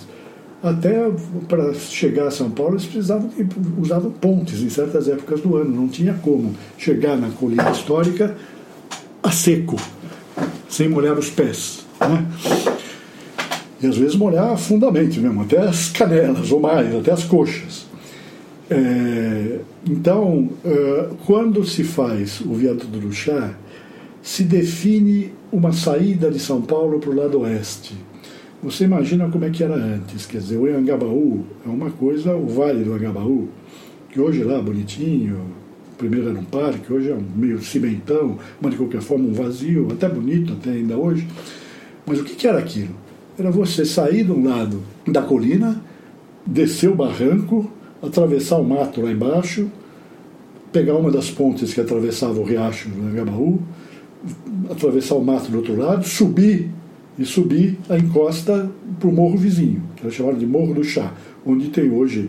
até 0.63 1.11
para 1.49 1.75
chegar 1.75 2.29
a 2.29 2.31
São 2.31 2.51
Paulo 2.51 2.75
eles 2.75 2.87
precisavam 2.87 3.31
usavam 3.79 4.11
pontes 4.11 4.63
em 4.63 4.69
certas 4.69 5.09
épocas 5.09 5.41
do 5.41 5.57
ano, 5.57 5.71
não 5.71 5.89
tinha 5.89 6.15
como 6.15 6.55
chegar 6.79 7.17
na 7.17 7.31
colina 7.31 7.71
histórica 7.71 8.37
a 9.23 9.31
seco, 9.31 9.77
sem 10.69 10.89
molhar 10.89 11.19
os 11.19 11.31
pés. 11.31 11.87
Né? 12.01 12.27
E 13.83 13.87
às 13.87 13.97
vezes 13.97 14.17
molhar 14.17 14.57
fundamente 14.57 15.21
mesmo, 15.21 15.43
até 15.43 15.59
as 15.59 15.91
canelas 15.91 16.51
ou 16.51 16.61
mais, 16.61 16.95
até 16.95 17.13
as 17.13 17.25
coxas. 17.25 17.87
É, 18.69 19.59
então, 19.89 20.49
quando 21.27 21.65
se 21.65 21.85
faz 21.85 22.41
o 22.41 22.55
viaduto 22.55 22.99
do 22.99 23.13
chá, 23.13 23.55
se 24.27 24.43
define 24.43 25.31
uma 25.53 25.73
saída 25.73 26.29
de 26.33 26.41
São 26.41 26.61
Paulo 26.61 26.99
para 26.99 27.11
o 27.11 27.15
lado 27.15 27.41
oeste. 27.43 27.95
Você 28.61 28.83
imagina 28.83 29.29
como 29.29 29.45
é 29.45 29.51
que 29.51 29.63
era 29.63 29.77
antes, 29.77 30.27
quer 30.27 30.39
dizer, 30.39 30.57
o 30.57 30.67
Anhangabaú 30.67 31.45
é 31.65 31.69
uma 31.69 31.93
coisa, 31.93 32.35
o 32.35 32.45
Vale 32.49 32.83
do 32.83 32.93
Anhangabaú, 32.93 33.47
que 34.11 34.21
hoje 34.21 34.43
é 34.43 34.45
lá 34.45 34.61
bonitinho, 34.61 35.43
primeiro 35.97 36.31
era 36.31 36.41
um 36.41 36.45
parque, 36.45 36.93
hoje 36.93 37.09
é 37.09 37.15
um 37.15 37.23
meio 37.37 37.63
cimentão, 37.63 38.37
mas 38.61 38.73
de 38.73 38.79
qualquer 38.79 39.01
forma 39.01 39.29
um 39.29 39.33
vazio, 39.33 39.87
até 39.93 40.09
bonito 40.09 40.55
até 40.55 40.71
ainda 40.71 40.97
hoje. 40.97 41.25
Mas 42.05 42.19
o 42.19 42.25
que, 42.25 42.35
que 42.35 42.49
era 42.49 42.59
aquilo? 42.59 42.97
Era 43.39 43.53
você 43.53 43.85
sair 43.85 44.25
de 44.25 44.33
um 44.33 44.45
lado 44.45 44.83
da 45.07 45.23
colina, 45.23 45.81
descer 46.45 46.91
o 46.91 46.97
barranco, 46.97 47.71
atravessar 48.03 48.57
o 48.57 48.65
mato 48.65 49.01
lá 49.01 49.13
embaixo, 49.13 49.71
pegar 50.73 50.97
uma 50.97 51.13
das 51.13 51.31
pontes 51.31 51.73
que 51.73 51.81
atravessava 51.81 52.41
o 52.41 52.43
riacho 52.43 52.89
do 52.89 53.03
Anhangabaú, 53.03 53.63
atravessar 54.71 55.15
o 55.15 55.25
mato 55.25 55.51
do 55.51 55.59
outro 55.59 55.77
lado, 55.77 56.07
subir 56.07 56.71
e 57.19 57.25
subir 57.25 57.79
a 57.89 57.97
encosta 57.97 58.71
para 58.99 59.09
o 59.09 59.13
morro 59.13 59.37
vizinho, 59.37 59.83
que 59.97 60.03
era 60.03 60.15
chamado 60.15 60.39
de 60.39 60.47
Morro 60.47 60.75
do 60.75 60.85
Chá, 60.85 61.13
onde 61.45 61.69
tem 61.69 61.91
hoje, 61.91 62.29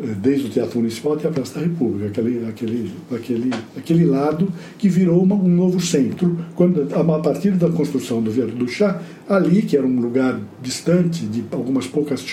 eh, 0.00 0.06
desde 0.20 0.46
o 0.46 0.50
Teatro 0.50 0.78
Municipal 0.78 1.14
até 1.14 1.28
a 1.28 1.30
Praça 1.30 1.58
da 1.58 1.66
República, 1.66 2.06
aquele, 2.06 2.46
aquele, 2.46 2.92
aquele, 3.12 3.50
aquele 3.76 4.04
lado 4.04 4.48
que 4.78 4.88
virou 4.88 5.22
uma, 5.22 5.34
um 5.34 5.48
novo 5.48 5.80
centro, 5.80 6.38
quando, 6.54 6.88
a 6.94 7.18
partir 7.18 7.52
da 7.52 7.68
construção 7.68 8.22
do 8.22 8.30
Verde 8.30 8.52
do 8.52 8.68
Chá, 8.68 9.00
ali, 9.28 9.62
que 9.62 9.76
era 9.76 9.86
um 9.86 10.00
lugar 10.00 10.40
distante 10.62 11.26
de 11.26 11.44
algumas 11.50 11.86
poucas 11.86 12.24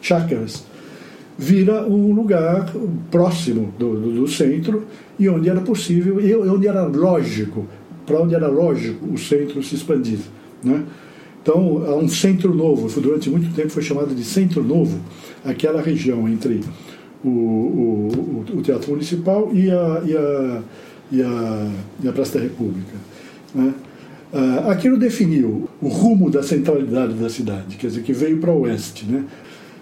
chácaras, 0.00 0.64
vira 1.38 1.86
um 1.86 2.12
lugar 2.12 2.72
próximo 3.10 3.74
do, 3.78 3.94
do, 4.00 4.20
do 4.20 4.28
centro 4.28 4.84
e 5.18 5.28
onde 5.28 5.50
era 5.50 5.60
possível, 5.60 6.20
e 6.20 6.34
onde 6.34 6.66
era 6.66 6.84
lógico 6.84 7.66
para 8.06 8.20
onde 8.20 8.34
era 8.34 8.48
lógico 8.48 9.12
o 9.12 9.18
centro 9.18 9.62
se 9.62 9.74
expandir. 9.74 10.20
Né? 10.62 10.84
Então, 11.42 11.84
há 11.86 11.96
um 11.96 12.08
centro 12.08 12.54
novo, 12.54 12.88
durante 13.00 13.28
muito 13.28 13.54
tempo 13.54 13.70
foi 13.70 13.82
chamado 13.82 14.14
de 14.14 14.24
Centro 14.24 14.64
Novo, 14.64 14.98
aquela 15.44 15.80
região 15.80 16.28
entre 16.28 16.60
o, 17.24 17.28
o, 17.28 18.44
o 18.54 18.62
Teatro 18.62 18.90
Municipal 18.90 19.50
e 19.52 19.70
a, 19.70 20.02
e 20.04 20.16
a, 20.16 20.62
e 21.12 21.22
a, 21.22 21.70
e 22.02 22.08
a 22.08 22.12
Praça 22.12 22.38
da 22.38 22.44
República. 22.44 22.94
Né? 23.54 23.72
Ah, 24.32 24.72
aquilo 24.72 24.98
definiu 24.98 25.68
o 25.80 25.88
rumo 25.88 26.30
da 26.30 26.42
centralidade 26.42 27.14
da 27.14 27.30
cidade, 27.30 27.76
quer 27.76 27.86
dizer, 27.86 28.02
que 28.02 28.12
veio 28.12 28.38
para 28.38 28.50
o 28.50 28.62
oeste. 28.62 29.06
Né? 29.06 29.24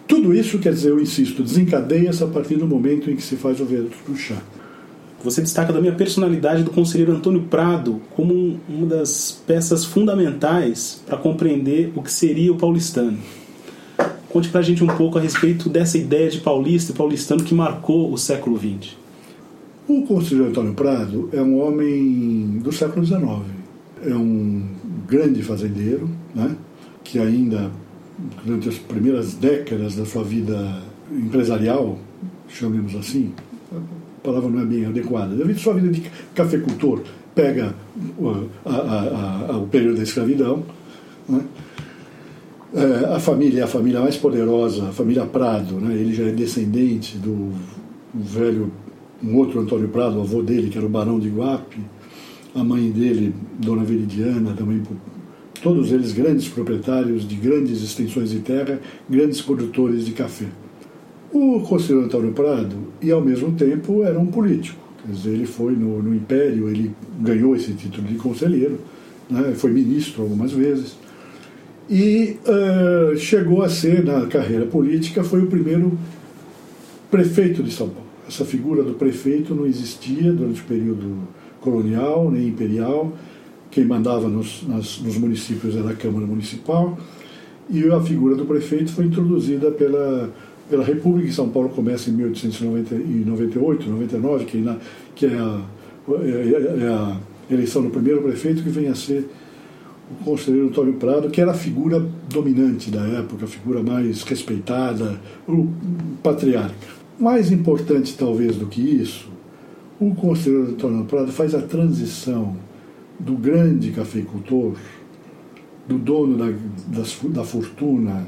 Tudo 0.07 0.35
isso, 0.35 0.59
quer 0.59 0.73
dizer, 0.73 0.91
eu 0.91 1.01
insisto, 1.01 1.43
desencadeia-se 1.43 2.23
a 2.23 2.27
partir 2.27 2.57
do 2.57 2.67
momento 2.67 3.11
em 3.11 3.17
que 3.17 3.23
se 3.23 3.37
faz 3.37 3.59
o 3.59 3.65
viaduto 3.65 3.97
do 4.07 4.17
chá. 4.17 4.37
Você 5.25 5.41
destaca 5.41 5.73
também 5.73 5.91
a 5.91 5.95
personalidade 5.95 6.63
do 6.63 6.71
conselheiro 6.71 7.11
Antônio 7.11 7.45
Prado 7.45 8.03
como 8.15 8.61
uma 8.69 8.87
das 8.87 9.43
peças 9.47 9.83
fundamentais 9.83 11.03
para 11.07 11.17
compreender 11.17 11.91
o 11.97 12.03
que 12.03 12.13
seria 12.13 12.53
o 12.53 12.57
paulistano. 12.57 13.17
Conte 14.29 14.51
para 14.51 14.61
a 14.61 14.63
gente 14.63 14.85
um 14.85 14.87
pouco 14.87 15.17
a 15.17 15.23
respeito 15.23 15.71
dessa 15.71 15.97
ideia 15.97 16.29
de 16.29 16.41
paulista 16.41 16.93
e 16.93 16.95
paulistano 16.95 17.43
que 17.43 17.55
marcou 17.55 18.13
o 18.13 18.19
século 18.19 18.59
XX. 18.59 18.97
O 19.89 20.03
conselheiro 20.03 20.51
Antônio 20.51 20.75
Prado 20.75 21.31
é 21.33 21.41
um 21.41 21.59
homem 21.59 22.59
do 22.63 22.71
século 22.71 23.07
XIX. 23.07 23.23
É 24.05 24.15
um 24.15 24.63
grande 25.09 25.43
fazendeiro, 25.43 26.11
né? 26.35 26.55
que 27.03 27.19
ainda, 27.19 27.71
durante 28.45 28.69
as 28.69 28.77
primeiras 28.77 29.33
décadas 29.33 29.95
da 29.95 30.05
sua 30.05 30.23
vida 30.23 30.83
empresarial, 31.11 31.99
chamemos 32.49 32.95
assim, 32.95 33.33
palavra 34.25 34.49
não 34.49 34.63
é 34.63 34.65
bem 34.65 34.87
adequada, 34.87 35.37
devido 35.37 35.57
à 35.57 35.61
sua 35.61 35.75
vida 35.75 35.89
de 35.89 36.03
cafeicultor, 36.35 37.03
pega 37.35 37.75
o, 38.19 38.49
a, 38.65 38.71
a, 38.71 39.53
a, 39.53 39.59
o 39.59 39.67
período 39.67 39.99
da 39.99 40.03
escravidão, 40.03 40.65
né? 41.29 41.43
é, 42.75 43.15
a 43.15 43.21
família 43.21 43.61
é 43.61 43.65
a 43.65 43.67
família 43.67 44.01
mais 44.01 44.17
poderosa, 44.17 44.89
a 44.89 44.93
família 44.93 45.27
Prado, 45.27 45.75
né? 45.75 45.95
ele 45.95 46.15
já 46.15 46.25
é 46.25 46.33
descendente 46.33 47.19
do 47.19 47.53
velho, 48.15 48.73
um 49.23 49.37
outro 49.37 49.61
Antônio 49.61 49.89
Prado, 49.89 50.19
avô 50.19 50.43
dele, 50.43 50.71
que 50.71 50.79
era 50.79 50.87
o 50.87 50.91
Barão 50.91 51.21
de 51.21 51.29
Guape, 51.29 51.81
a 52.55 52.65
mãe 52.65 52.91
dele, 52.91 53.35
Dona 53.59 53.85
Veridiana, 53.85 54.55
também 54.57 54.83
todos 55.63 55.93
eles 55.93 56.13
grandes 56.13 56.49
proprietários 56.49 57.29
de 57.29 57.35
grandes 57.35 57.83
extensões 57.83 58.31
de 58.31 58.39
terra, 58.39 58.81
grandes 59.09 59.43
produtores 59.43 60.07
de 60.07 60.13
café. 60.13 60.47
O 61.35 61.59
conselheiro 61.63 62.07
Antônio 62.07 62.31
Prado, 62.31 62.77
e 63.03 63.11
ao 63.11 63.21
mesmo 63.21 63.51
tempo, 63.57 64.05
era 64.05 64.17
um 64.17 64.27
político. 64.27 64.79
Quer 65.05 65.13
dizer, 65.13 65.31
ele 65.31 65.47
foi 65.47 65.73
no, 65.73 66.01
no 66.01 66.15
Império, 66.15 66.69
ele 66.69 66.95
ganhou 67.19 67.57
esse 67.57 67.73
título 67.73 68.07
de 68.07 68.15
conselheiro, 68.15 68.79
né, 69.29 69.53
foi 69.57 69.73
ministro 69.73 70.23
algumas 70.23 70.53
vezes, 70.53 70.97
e 71.91 72.37
uh, 72.47 73.17
chegou 73.17 73.65
a 73.65 73.69
ser, 73.69 74.05
na 74.05 74.27
carreira 74.27 74.65
política, 74.65 75.25
foi 75.25 75.43
o 75.43 75.49
primeiro 75.49 75.99
prefeito 77.11 77.65
de 77.65 77.73
São 77.73 77.89
Paulo. 77.89 78.07
Essa 78.29 78.45
figura 78.45 78.85
do 78.85 78.95
prefeito 78.95 79.57
não 79.57 79.67
existia 79.67 80.33
durante 80.33 80.61
o 80.61 80.65
período 80.65 81.19
colonial 81.61 82.31
nem 82.31 82.47
imperial. 82.47 83.13
Quem 83.73 83.85
mandava 83.85 84.29
nos, 84.29 84.63
nas, 84.69 85.01
nos 85.01 85.19
municípios 85.19 85.77
era 85.77 85.91
a 85.91 85.95
Câmara 85.95 86.27
Municipal, 86.27 86.97
e 87.69 87.91
a 87.91 88.01
figura 88.01 88.37
do 88.37 88.45
prefeito 88.45 88.93
foi 88.93 89.07
introduzida 89.07 89.73
pela 89.73 90.33
pela 90.69 90.85
República, 90.85 91.29
que 91.29 91.35
São 91.35 91.49
Paulo 91.49 91.69
começa 91.71 92.11
em 92.11 92.15
1898, 92.15 93.89
99, 93.89 94.45
que, 94.45 94.59
na, 94.59 94.77
que 95.15 95.27
é, 95.27 95.35
a, 95.35 95.61
é, 96.11 96.85
é 96.85 96.89
a 96.89 97.19
eleição 97.51 97.83
do 97.83 97.91
primeiro 97.91 98.23
prefeito, 98.23 98.63
que 98.63 98.71
vem 98.71 98.89
a 98.89 98.95
ser 98.95 99.29
o 100.11 100.25
conselheiro 100.25 100.69
Antônio 100.69 100.95
Prado, 100.95 101.31
que 101.31 101.41
era 101.41 101.51
a 101.53 101.55
figura 101.55 102.01
dominante 102.29 102.91
da 102.91 103.07
época, 103.07 103.45
a 103.45 103.49
figura 103.49 103.83
mais 103.83 104.23
respeitada, 104.23 105.21
o 105.49 105.69
patriarca. 106.23 106.75
Mais 107.19 107.51
importante, 107.53 108.17
talvez, 108.17 108.57
do 108.57 108.67
que 108.67 108.81
isso, 108.81 109.29
o 110.01 110.15
conselheiro 110.15 110.71
Antônio 110.71 111.05
Prado 111.05 111.33
faz 111.33 111.55
a 111.55 111.61
transição 111.61 112.57
do 113.19 113.35
grande 113.35 113.91
cafeicultor, 113.93 114.75
do 115.87 115.99
dono 115.99 116.37
da, 116.37 116.53
da 117.31 117.45
fortuna 117.45 118.27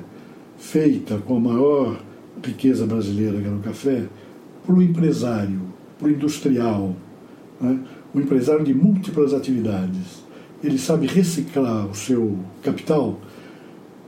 feita 0.59 1.19
com 1.19 1.37
a 1.37 1.40
maior 1.40 2.00
riqueza 2.45 2.87
brasileira, 2.87 3.40
que 3.40 3.47
era 3.47 3.57
o 3.57 3.61
café, 3.61 4.05
para 4.64 4.75
o 4.75 4.83
empresário, 4.83 5.61
para 5.99 6.09
o 6.09 6.11
industrial, 6.11 6.95
né? 7.61 7.78
o 8.14 8.21
empresário 8.21 8.64
de 8.64 8.75
múltiplas 8.75 9.33
atividades. 9.33 10.25
Ele 10.62 10.78
sabe 10.78 11.07
reciclar 11.07 11.87
o 11.87 11.95
seu 11.95 12.38
capital 12.62 13.21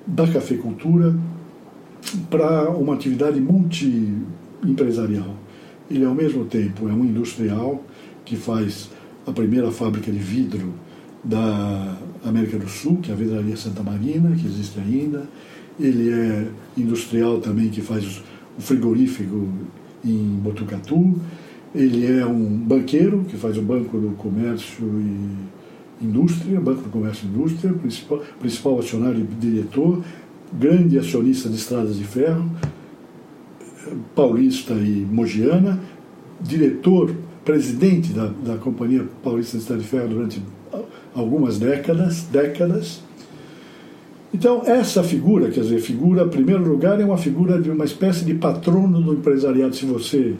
da 0.06 0.26
cafeicultura 0.26 1.14
para 2.30 2.70
uma 2.70 2.94
atividade 2.94 3.40
multi-empresarial. 3.40 5.36
Ele, 5.90 6.04
ao 6.04 6.14
mesmo 6.14 6.44
tempo, 6.44 6.88
é 6.88 6.92
um 6.92 7.04
industrial 7.04 7.84
que 8.24 8.36
faz 8.36 8.90
a 9.26 9.32
primeira 9.32 9.70
fábrica 9.70 10.10
de 10.10 10.18
vidro 10.18 10.72
da 11.22 11.96
América 12.24 12.58
do 12.58 12.68
Sul, 12.68 12.98
que 13.02 13.10
é 13.10 13.14
a 13.14 13.16
Vidraria 13.16 13.56
Santa 13.56 13.82
Marina, 13.82 14.34
que 14.34 14.46
existe 14.46 14.78
ainda 14.78 15.28
ele 15.78 16.10
é 16.10 16.48
industrial 16.76 17.40
também, 17.40 17.68
que 17.68 17.80
faz 17.80 18.22
o 18.58 18.60
frigorífico 18.60 19.48
em 20.04 20.38
Botucatu. 20.42 21.14
Ele 21.74 22.06
é 22.06 22.24
um 22.26 22.44
banqueiro, 22.44 23.24
que 23.28 23.36
faz 23.36 23.56
o 23.58 23.62
Banco 23.62 23.98
do 23.98 24.10
Comércio 24.16 24.84
e 26.00 26.04
Indústria, 26.04 26.60
Banco 26.60 26.82
do 26.82 26.90
Comércio 26.90 27.26
e 27.26 27.28
Indústria, 27.28 27.72
principal, 27.72 28.22
principal 28.40 28.78
acionário 28.78 29.20
e 29.20 29.34
diretor, 29.34 30.02
grande 30.52 30.98
acionista 30.98 31.48
de 31.48 31.56
estradas 31.56 31.96
de 31.96 32.04
ferro, 32.04 32.50
paulista 34.14 34.74
e 34.74 35.06
mogiana, 35.10 35.78
diretor, 36.40 37.14
presidente 37.44 38.12
da, 38.12 38.26
da 38.44 38.56
Companhia 38.56 39.06
Paulista 39.22 39.56
de 39.56 39.62
Estradas 39.62 39.84
de 39.84 39.90
Ferro 39.90 40.08
durante 40.08 40.42
algumas 41.14 41.58
décadas, 41.58 42.22
décadas 42.30 43.02
Então, 44.32 44.62
essa 44.66 45.02
figura, 45.02 45.50
quer 45.50 45.60
dizer, 45.60 45.80
figura, 45.80 46.24
em 46.24 46.28
primeiro 46.28 46.62
lugar, 46.68 47.00
é 47.00 47.04
uma 47.04 47.16
figura 47.16 47.60
de 47.60 47.70
uma 47.70 47.84
espécie 47.84 48.24
de 48.24 48.34
patrono 48.34 49.00
do 49.00 49.14
empresariado, 49.14 49.74
se 49.74 49.86
você. 49.86 50.34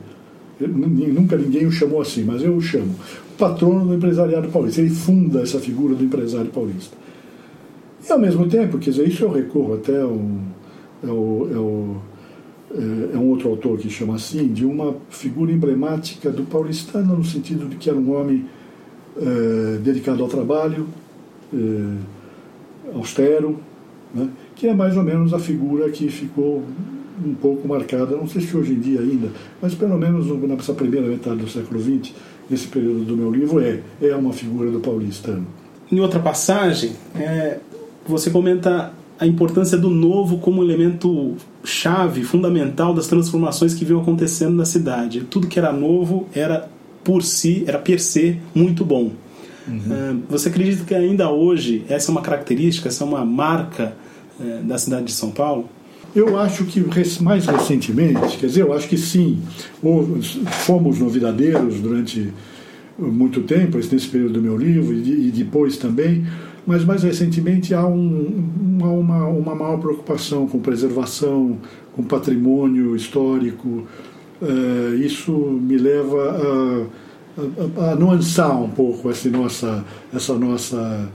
Nunca 0.61 1.37
ninguém 1.37 1.67
o 1.67 1.71
chamou 1.71 2.01
assim, 2.01 2.25
mas 2.25 2.43
eu 2.43 2.55
o 2.57 2.61
chamo. 2.61 2.95
Patrono 3.39 3.87
do 3.87 3.95
empresariado 3.95 4.49
paulista. 4.49 4.81
Ele 4.81 4.91
funda 4.91 5.41
essa 5.41 5.61
figura 5.61 5.95
do 5.95 6.05
empresário 6.05 6.51
paulista. 6.51 6.97
E, 8.07 8.13
ao 8.13 8.19
mesmo 8.19 8.47
tempo, 8.49 8.79
quer 8.79 8.91
dizer, 8.91 9.09
isso 9.09 9.25
eu 9.25 9.31
recorro 9.31 9.75
até 9.75 10.05
um, 10.05 10.41
é, 11.03 11.07
o, 11.07 11.97
é 13.13 13.17
um 13.17 13.29
outro 13.29 13.49
autor 13.49 13.79
que 13.79 13.89
chama 13.89 14.17
assim, 14.17 14.49
de 14.49 14.67
uma 14.67 14.97
figura 15.09 15.53
emblemática 15.53 16.31
do 16.31 16.43
paulistano, 16.43 17.17
no 17.17 17.25
sentido 17.25 17.67
de 17.67 17.77
que 17.77 17.89
era 17.89 17.99
um 17.99 18.13
homem 18.15 18.45
é, 19.17 19.79
dedicado 19.79 20.23
ao 20.23 20.29
trabalho, 20.29 20.87
é, 21.55 22.97
austero, 22.97 23.59
né? 24.15 24.29
que 24.55 24.67
é 24.67 24.75
mais 24.75 24.97
ou 24.97 25.03
menos 25.03 25.33
a 25.33 25.39
figura 25.39 25.91
que 25.91 26.09
ficou 26.09 26.63
um 27.25 27.35
pouco 27.35 27.67
marcada, 27.67 28.17
não 28.17 28.29
sei 28.29 28.43
se 28.43 28.57
hoje 28.57 28.73
em 28.73 28.81
dia 28.81 29.01
ainda, 29.01 29.29
mas 29.61 29.75
pelo 29.75 29.99
menos 29.99 30.27
nessa 30.49 30.73
primeira 30.73 31.07
metade 31.07 31.39
do 31.39 31.49
século 31.49 31.81
XX, 31.81 32.15
nesse 32.49 32.69
período 32.69 33.05
do 33.05 33.17
meu 33.17 33.31
livro, 33.31 33.61
é, 33.61 33.81
é 34.01 34.15
uma 34.15 34.33
figura 34.33 34.71
do 34.71 34.81
paulistano. 34.81 35.47
Em 35.91 36.01
outra 36.01 36.21
passagem, 36.21 36.93
é, 37.17 37.59
você 38.07 38.31
comenta 38.31 38.93
a 39.19 39.27
importância 39.27 39.77
do 39.77 39.91
novo 39.91 40.39
como 40.39 40.63
elemento 40.63 41.35
chave, 41.65 42.23
fundamental 42.23 42.95
das 42.95 43.09
transformações 43.09 43.75
que 43.75 43.85
vinham 43.85 44.01
acontecendo 44.01 44.55
na 44.55 44.65
cidade. 44.65 45.23
Tudo 45.23 45.49
que 45.49 45.59
era 45.59 45.73
novo 45.73 46.29
era 46.33 46.69
por 47.03 47.23
si, 47.23 47.65
era 47.67 47.79
per 47.79 48.01
se 48.01 48.39
muito 48.55 48.85
bom. 48.85 49.13
Uhum. 49.69 49.83
É, 49.91 50.17
você 50.29 50.49
acredita 50.49 50.85
que 50.85 50.95
ainda 50.95 51.31
hoje 51.31 51.85
essa 51.89 52.11
é 52.11 52.13
uma 52.13 52.23
característica, 52.23 52.89
essa 52.89 53.05
é 53.05 53.07
uma 53.07 53.25
marca 53.25 53.95
é, 54.41 54.61
da 54.63 54.79
cidade 54.79 55.07
de 55.07 55.13
São 55.13 55.31
Paulo? 55.31 55.69
Eu 56.15 56.39
acho 56.39 56.65
que 56.65 56.83
mais 57.23 57.47
recentemente, 57.47 58.39
quer 58.39 58.47
dizer, 58.47 58.63
eu 58.63 58.73
acho 58.73 58.89
que 58.89 58.97
sim, 58.97 59.41
fomos 60.65 60.99
novidadeiros 60.99 61.81
durante 61.81 62.33
muito 62.99 63.43
tempo, 63.43 63.77
nesse 63.77 64.09
período 64.09 64.35
do 64.35 64.43
meu 64.43 64.57
livro 64.57 64.95
e 64.95 65.31
depois 65.31 65.77
também, 65.77 66.27
mas 66.67 66.85
mais 66.85 67.03
recentemente 67.03 67.75
há 67.75 67.87
um, 67.87 68.45
uma, 68.81 69.27
uma 69.27 69.55
maior 69.55 69.79
preocupação 69.79 70.47
com 70.47 70.59
preservação, 70.59 71.59
com 71.95 72.03
patrimônio 72.03 72.97
histórico. 72.97 73.87
É, 74.43 74.97
isso 74.97 75.33
me 75.33 75.77
leva 75.77 76.31
a, 76.31 76.87
a, 77.77 77.93
a 77.93 77.95
nuançar 77.95 78.61
um 78.61 78.71
pouco 78.71 79.11
essa 79.11 79.29
nossa, 79.29 79.85
essa 80.13 80.35
nossa 80.35 81.09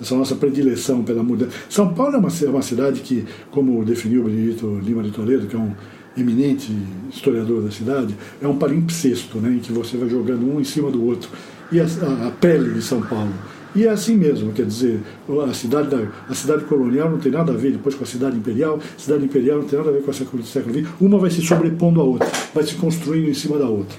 essa 0.00 0.16
nossa 0.16 0.34
predileção 0.34 1.04
pela 1.04 1.22
mudança. 1.22 1.52
São 1.68 1.94
Paulo 1.94 2.16
é 2.16 2.18
uma, 2.18 2.28
é 2.28 2.48
uma 2.48 2.62
cidade 2.62 3.00
que, 3.02 3.24
como 3.52 3.84
definiu 3.84 4.22
o 4.22 4.24
Benedito 4.24 4.80
Lima 4.82 5.00
de 5.00 5.12
Toledo, 5.12 5.46
que 5.46 5.54
é 5.54 5.58
um 5.58 5.72
eminente 6.16 6.76
historiador 7.08 7.62
da 7.62 7.70
cidade, 7.70 8.16
é 8.40 8.48
um 8.48 8.56
palimpsesto, 8.56 9.38
né, 9.38 9.50
em 9.50 9.58
que 9.60 9.70
você 9.70 9.96
vai 9.96 10.08
jogando 10.08 10.44
um 10.44 10.60
em 10.60 10.64
cima 10.64 10.90
do 10.90 11.04
outro. 11.06 11.30
E 11.70 11.78
a, 11.78 11.84
a, 11.84 12.26
a 12.26 12.30
pele 12.32 12.74
de 12.74 12.82
São 12.82 13.00
Paulo 13.00 13.32
e 13.74 13.86
é 13.86 13.88
assim 13.88 14.16
mesmo, 14.16 14.52
quer 14.52 14.66
dizer, 14.66 15.00
a 15.48 15.54
cidade, 15.54 15.88
da, 15.88 16.06
a 16.28 16.34
cidade 16.34 16.64
colonial 16.64 17.10
não 17.10 17.18
tem 17.18 17.32
nada 17.32 17.52
a 17.52 17.56
ver 17.56 17.72
depois 17.72 17.94
com 17.94 18.04
a 18.04 18.06
cidade 18.06 18.36
imperial, 18.36 18.78
a 18.78 19.00
cidade 19.00 19.24
imperial 19.24 19.60
não 19.60 19.64
tem 19.64 19.78
nada 19.78 19.90
a 19.90 19.92
ver 19.94 20.02
com 20.02 20.10
a 20.10 20.14
século 20.14 20.42
XX, 20.42 20.86
uma 21.00 21.18
vai 21.18 21.30
se 21.30 21.40
sobrepondo 21.40 22.00
à 22.00 22.04
outra, 22.04 22.30
vai 22.54 22.64
se 22.64 22.74
construindo 22.74 23.30
em 23.30 23.34
cima 23.34 23.56
da 23.58 23.66
outra. 23.66 23.96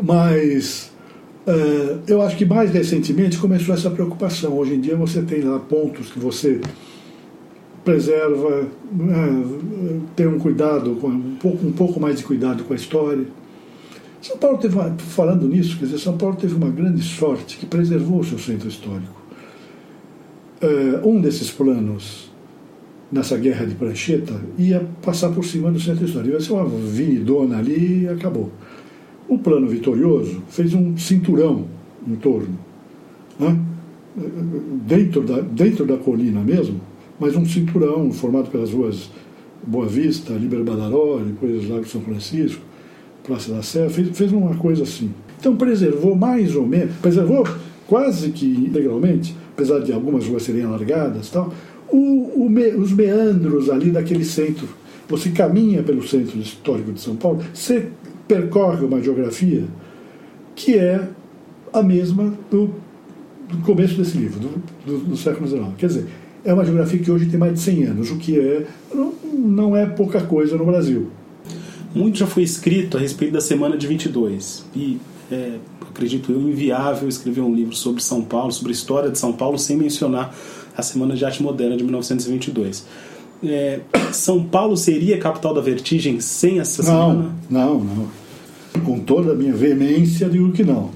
Mas 0.00 0.90
uh, 1.46 2.00
eu 2.06 2.22
acho 2.22 2.36
que 2.36 2.44
mais 2.44 2.70
recentemente 2.70 3.38
começou 3.38 3.74
essa 3.74 3.90
preocupação. 3.90 4.56
Hoje 4.58 4.74
em 4.74 4.80
dia 4.80 4.96
você 4.96 5.22
tem 5.22 5.42
lá 5.42 5.58
pontos 5.58 6.10
que 6.10 6.18
você 6.18 6.60
preserva, 7.84 8.62
uh, 8.62 10.00
tem 10.16 10.26
um 10.26 10.38
cuidado, 10.38 10.90
um 10.90 11.36
pouco, 11.36 11.66
um 11.66 11.72
pouco 11.72 12.00
mais 12.00 12.18
de 12.18 12.24
cuidado 12.24 12.64
com 12.64 12.72
a 12.72 12.76
história 12.76 13.26
são 14.24 14.38
Paulo 14.38 14.56
teve 14.56 14.74
uma, 14.74 14.90
falando 14.96 15.46
nisso, 15.46 15.76
quer 15.78 15.84
dizer, 15.84 15.98
São 15.98 16.16
Paulo 16.16 16.34
teve 16.34 16.54
uma 16.54 16.70
grande 16.70 17.02
sorte 17.02 17.58
que 17.58 17.66
preservou 17.66 18.20
o 18.20 18.24
seu 18.24 18.38
centro 18.38 18.66
histórico. 18.66 19.22
Uh, 20.62 21.06
um 21.06 21.20
desses 21.20 21.50
planos 21.50 22.32
nessa 23.12 23.36
guerra 23.36 23.66
de 23.66 23.74
prancheta 23.74 24.40
ia 24.56 24.88
passar 25.02 25.28
por 25.28 25.44
cima 25.44 25.70
do 25.70 25.78
centro 25.78 26.06
histórico. 26.06 26.32
Ia 26.32 26.40
ser 26.40 26.54
uma 26.54 26.64
vinidona 26.64 27.58
ali 27.58 28.04
e 28.04 28.08
acabou. 28.08 28.50
O 29.28 29.38
plano 29.38 29.66
vitorioso 29.66 30.42
fez 30.48 30.74
um 30.74 30.96
cinturão 30.96 31.64
em 32.06 32.14
torno, 32.16 32.58
né? 33.38 33.58
dentro, 34.86 35.22
da, 35.22 35.40
dentro 35.40 35.84
da 35.84 35.96
colina 35.96 36.40
mesmo, 36.40 36.80
mas 37.18 37.34
um 37.36 37.44
cinturão 37.44 38.10
formado 38.12 38.50
pelas 38.50 38.70
ruas 38.70 39.10
Boa 39.66 39.86
Vista, 39.86 40.32
Liber 40.34 40.62
Badaró, 40.62 41.20
depois 41.24 41.68
Lago 41.68 41.86
São 41.86 42.00
Francisco, 42.00 42.60
Praça 43.22 43.52
da 43.52 43.62
Sé, 43.62 43.88
fez, 43.88 44.16
fez 44.16 44.32
uma 44.32 44.54
coisa 44.56 44.82
assim. 44.82 45.10
Então 45.40 45.56
preservou 45.56 46.14
mais 46.14 46.54
ou 46.54 46.66
menos, 46.66 46.94
preservou 46.96 47.46
quase 47.86 48.30
que 48.30 48.46
integralmente, 48.46 49.34
apesar 49.52 49.80
de 49.80 49.92
algumas 49.92 50.26
ruas 50.26 50.42
serem 50.42 50.64
alargadas 50.64 51.30
tal, 51.30 51.52
o, 51.90 52.44
o 52.44 52.50
me, 52.50 52.68
os 52.68 52.92
meandros 52.92 53.70
ali 53.70 53.90
daquele 53.90 54.24
centro. 54.24 54.68
Você 55.08 55.30
caminha 55.30 55.82
pelo 55.82 56.06
centro 56.06 56.38
histórico 56.38 56.92
de 56.92 57.00
São 57.00 57.16
Paulo, 57.16 57.42
você 57.52 57.88
percorre 58.26 58.84
uma 58.84 59.00
geografia 59.02 59.64
que 60.54 60.78
é 60.78 61.08
a 61.72 61.82
mesma 61.82 62.32
do, 62.50 62.70
do 63.48 63.58
começo 63.64 63.96
desse 63.96 64.16
livro, 64.16 64.40
do, 64.40 64.62
do, 64.86 64.98
do 64.98 65.16
século 65.16 65.46
XIX. 65.46 65.64
Quer 65.76 65.86
dizer, 65.86 66.06
é 66.44 66.52
uma 66.52 66.64
geografia 66.64 66.98
que 66.98 67.10
hoje 67.10 67.26
tem 67.26 67.38
mais 67.38 67.54
de 67.54 67.60
100 67.60 67.84
anos, 67.84 68.10
o 68.10 68.16
que 68.16 68.38
é, 68.38 68.66
não, 68.94 69.12
não 69.32 69.76
é 69.76 69.86
pouca 69.86 70.20
coisa 70.20 70.56
no 70.56 70.64
Brasil. 70.64 71.10
Muito 71.94 72.18
já 72.18 72.26
foi 72.26 72.42
escrito 72.42 72.96
a 72.96 73.00
respeito 73.00 73.32
da 73.32 73.40
semana 73.40 73.76
de 73.76 73.86
22 73.86 74.64
e 74.74 74.98
é, 75.30 75.58
acredito 75.82 76.32
eu 76.32 76.40
inviável 76.40 77.08
escrever 77.08 77.40
um 77.40 77.54
livro 77.54 77.74
sobre 77.74 78.02
São 78.02 78.22
Paulo, 78.22 78.52
sobre 78.52 78.72
a 78.72 78.74
história 78.74 79.10
de 79.10 79.18
São 79.18 79.32
Paulo 79.32 79.58
sem 79.58 79.76
mencionar 79.76 80.34
a 80.76 80.82
Semana 80.82 81.14
de 81.14 81.24
Arte 81.24 81.42
Moderna 81.42 81.76
de 81.76 81.84
1922. 81.84 82.84
É, 83.42 83.80
São 84.12 84.44
Paulo 84.44 84.76
seria 84.76 85.16
a 85.16 85.18
capital 85.18 85.54
da 85.54 85.60
vertigem 85.60 86.20
sem 86.20 86.60
essa 86.60 86.82
não, 86.82 87.10
semana? 87.10 87.36
Não, 87.50 87.80
não. 87.80 88.08
Com 88.84 88.98
toda 89.00 89.32
a 89.32 89.34
minha 89.34 89.52
veemência, 89.52 90.28
digo 90.28 90.52
que 90.52 90.64
não. 90.64 90.90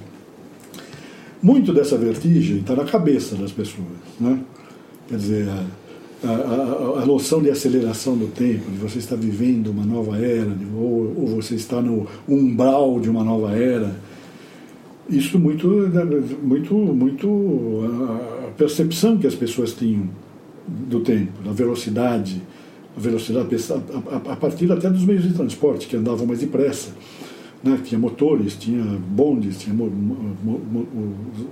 Muito 1.43 1.73
dessa 1.73 1.97
vertigem 1.97 2.59
está 2.59 2.75
na 2.75 2.85
cabeça 2.85 3.37
das 3.37 3.53
pessoas. 3.53 3.87
Né? 4.19 4.41
Quer 5.09 5.17
dizer, 5.17 5.49
a, 5.49 6.29
a, 6.29 7.03
a, 7.03 7.07
noção 7.07 7.41
de 7.41 7.51
aceleração 7.51 8.17
do 8.17 8.27
tempo, 8.27 8.71
de 8.71 8.79
você 8.79 8.99
estar 8.99 9.17
vivendo 9.17 9.69
uma 9.69 9.85
nova 9.85 10.19
era, 10.19 10.51
de, 10.51 10.67
ou, 10.75 11.15
ou, 11.17 11.27
você 11.29 11.55
está 11.55 11.81
no 11.81 12.07
umbral 12.29 12.99
de 12.99 13.09
uma 13.09 13.23
nova 13.23 13.57
era. 13.57 13.95
Isso 15.09 15.39
muito, 15.39 15.67
muito, 16.43 16.75
muito 16.75 17.81
a 18.47 18.51
percepção 18.51 19.17
que 19.17 19.27
as 19.27 19.35
pessoas 19.35 19.73
tinham 19.73 20.09
do 20.69 21.01
tempo, 21.01 21.43
da 21.45 21.53
velocidade, 21.53 22.43
a 22.97 23.01
velocidade 23.01 23.49
a, 23.71 24.33
a 24.33 24.37
partir 24.37 24.71
até 24.71 24.91
dos 24.91 25.05
meios 25.05 25.23
de 25.23 25.33
transporte 25.33 25.87
que 25.87 25.97
andavam 25.97 26.27
mais 26.27 26.41
depressa. 26.41 26.91
Né? 27.63 27.79
Tinha 27.85 27.99
motores, 27.99 28.57
tinha 28.57 28.85
bondes, 28.85 29.59
tinha 29.59 29.75
mo, 29.75 29.87
mo, 29.91 30.61
mo, 30.71 30.87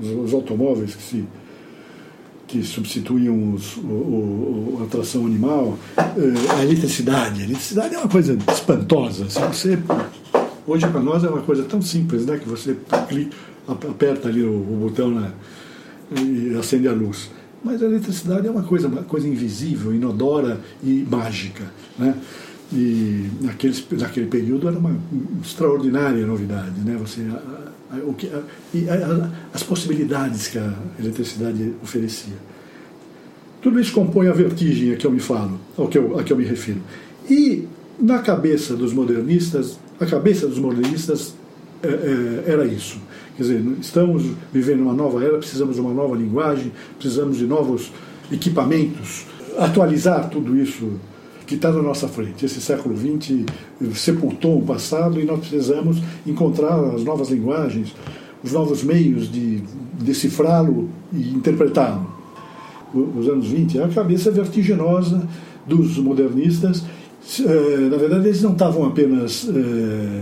os, 0.00 0.26
os 0.26 0.34
automóveis 0.34 0.94
que 0.94 1.02
se 1.02 1.24
que 2.46 2.62
substituíam 2.62 3.54
os, 3.54 3.76
o, 3.76 3.80
o, 3.80 4.80
a 4.84 4.86
tração 4.86 5.26
animal, 5.26 5.76
eh, 5.98 6.54
a 6.56 6.62
eletricidade. 6.62 7.40
A 7.40 7.44
eletricidade 7.44 7.94
é 7.94 7.98
uma 7.98 8.08
coisa 8.08 8.38
espantosa. 8.52 9.28
Se 9.28 9.40
você, 9.40 9.78
hoje 10.64 10.86
para 10.86 11.00
nós 11.00 11.24
é 11.24 11.28
uma 11.28 11.42
coisa 11.42 11.64
tão 11.64 11.82
simples, 11.82 12.24
né, 12.24 12.38
que 12.38 12.48
você 12.48 12.76
clica, 13.08 13.36
aperta 13.66 14.28
ali 14.28 14.42
o, 14.42 14.52
o 14.52 14.78
botão 14.80 15.10
né, 15.10 15.32
e 16.16 16.56
acende 16.56 16.86
a 16.86 16.92
luz. 16.92 17.30
Mas 17.64 17.82
a 17.82 17.86
eletricidade 17.86 18.46
é 18.46 18.50
uma 18.50 18.62
coisa, 18.62 18.88
uma 18.88 19.02
coisa 19.02 19.26
invisível, 19.26 19.94
inodora 19.94 20.60
e 20.82 21.06
mágica. 21.08 21.64
Né? 21.98 22.14
E 22.72 23.28
naqueles, 23.40 23.84
naquele 23.92 24.26
período 24.26 24.68
era 24.68 24.78
uma 24.78 24.96
extraordinária 25.42 26.26
novidade. 26.26 26.80
Né? 26.80 26.96
Você, 27.00 27.22
o 28.06 28.12
que, 28.12 28.30
e 28.74 28.86
as 29.52 29.62
possibilidades 29.62 30.48
que 30.48 30.58
a 30.58 30.74
eletricidade 30.98 31.72
oferecia. 31.82 32.34
Tudo 33.60 33.80
isso 33.80 33.92
compõe 33.92 34.28
a 34.28 34.32
vertigem 34.32 34.92
a 34.92 34.96
que 34.96 35.06
eu 35.06 35.10
me 35.10 35.20
falo, 35.20 35.58
ao 35.76 35.88
que 35.88 35.98
eu, 35.98 36.18
a 36.18 36.22
que 36.22 36.32
eu 36.32 36.36
me 36.36 36.44
refiro. 36.44 36.80
E 37.28 37.66
na 37.98 38.18
cabeça 38.18 38.76
dos 38.76 38.92
modernistas, 38.92 39.78
a 39.98 40.06
cabeça 40.06 40.46
dos 40.46 40.58
modernistas 40.58 41.34
é, 41.82 41.88
é, 41.88 42.52
era 42.52 42.66
isso. 42.66 42.98
Quer 43.36 43.42
dizer, 43.42 43.64
estamos 43.80 44.24
vivendo 44.52 44.80
uma 44.80 44.94
nova 44.94 45.22
era, 45.22 45.36
precisamos 45.36 45.74
de 45.74 45.80
uma 45.80 45.92
nova 45.92 46.16
linguagem, 46.16 46.72
precisamos 46.98 47.36
de 47.36 47.46
novos 47.46 47.92
equipamentos, 48.32 49.26
atualizar 49.58 50.30
tudo 50.30 50.56
isso 50.56 50.92
que 51.46 51.54
está 51.54 51.70
na 51.70 51.82
nossa 51.82 52.08
frente. 52.08 52.44
Esse 52.44 52.60
século 52.60 52.96
XX 52.96 53.44
sepultou 53.94 54.58
o 54.58 54.62
passado 54.62 55.20
e 55.20 55.24
nós 55.24 55.40
precisamos 55.40 55.98
encontrar 56.26 56.78
as 56.94 57.04
novas 57.04 57.28
linguagens, 57.30 57.94
os 58.42 58.52
novos 58.52 58.82
meios 58.82 59.30
de 59.30 59.62
decifrá-lo 60.00 60.88
e 61.12 61.30
interpretá-lo. 61.30 62.14
os 62.94 63.28
anos 63.28 63.48
20, 63.48 63.78
é 63.78 63.84
a 63.84 63.88
cabeça 63.88 64.30
vertiginosa 64.30 65.28
dos 65.66 65.98
modernistas. 65.98 66.82
Eh, 67.40 67.88
na 67.90 67.96
verdade, 67.96 68.28
eles 68.28 68.42
não 68.42 68.52
estavam 68.52 68.84
apenas 68.84 69.48
eh, 69.48 70.20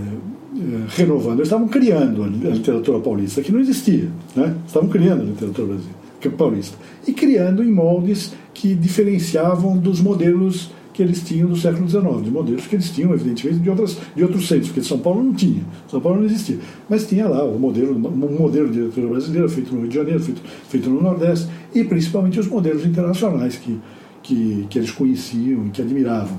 renovando, 0.88 1.38
eles 1.38 1.48
estavam 1.48 1.68
criando 1.68 2.22
a 2.22 2.26
literatura 2.26 2.98
paulista, 3.00 3.42
que 3.42 3.52
não 3.52 3.60
existia. 3.60 4.08
Né? 4.34 4.54
Estavam 4.66 4.88
criando 4.88 5.22
a 5.22 5.24
literatura 5.24 5.68
brasileira, 5.68 6.04
paulista. 6.36 6.76
E 7.06 7.12
criando 7.12 7.62
em 7.62 7.70
moldes 7.70 8.32
que 8.52 8.74
diferenciavam 8.74 9.76
dos 9.76 10.00
modelos 10.00 10.70
que 10.94 11.02
eles 11.02 11.22
tinham 11.22 11.48
do 11.48 11.56
século 11.56 11.88
XIX, 11.88 12.22
de 12.22 12.30
modelos 12.30 12.66
que 12.68 12.76
eles 12.76 12.88
tinham, 12.90 13.12
evidentemente, 13.12 13.58
de, 13.58 13.68
outras, 13.68 13.98
de 14.14 14.22
outros 14.22 14.46
centros, 14.46 14.68
porque 14.68 14.82
São 14.82 14.98
Paulo 14.98 15.24
não 15.24 15.34
tinha, 15.34 15.62
São 15.88 16.00
Paulo 16.00 16.20
não 16.20 16.26
existia. 16.26 16.58
Mas 16.88 17.04
tinha 17.04 17.28
lá 17.28 17.44
o 17.44 17.58
modelo, 17.58 17.96
um 17.96 18.38
modelo 18.38 18.68
de 18.68 18.78
literatura 18.78 19.08
brasileira 19.08 19.48
feito 19.48 19.74
no 19.74 19.80
Rio 19.80 19.88
de 19.88 19.94
Janeiro, 19.96 20.20
feito, 20.20 20.40
feito 20.68 20.88
no 20.88 21.02
Nordeste, 21.02 21.48
e 21.74 21.82
principalmente 21.82 22.38
os 22.38 22.46
modelos 22.46 22.86
internacionais 22.86 23.56
que, 23.56 23.80
que, 24.22 24.66
que 24.70 24.78
eles 24.78 24.92
conheciam 24.92 25.66
e 25.66 25.70
que 25.70 25.82
admiravam. 25.82 26.38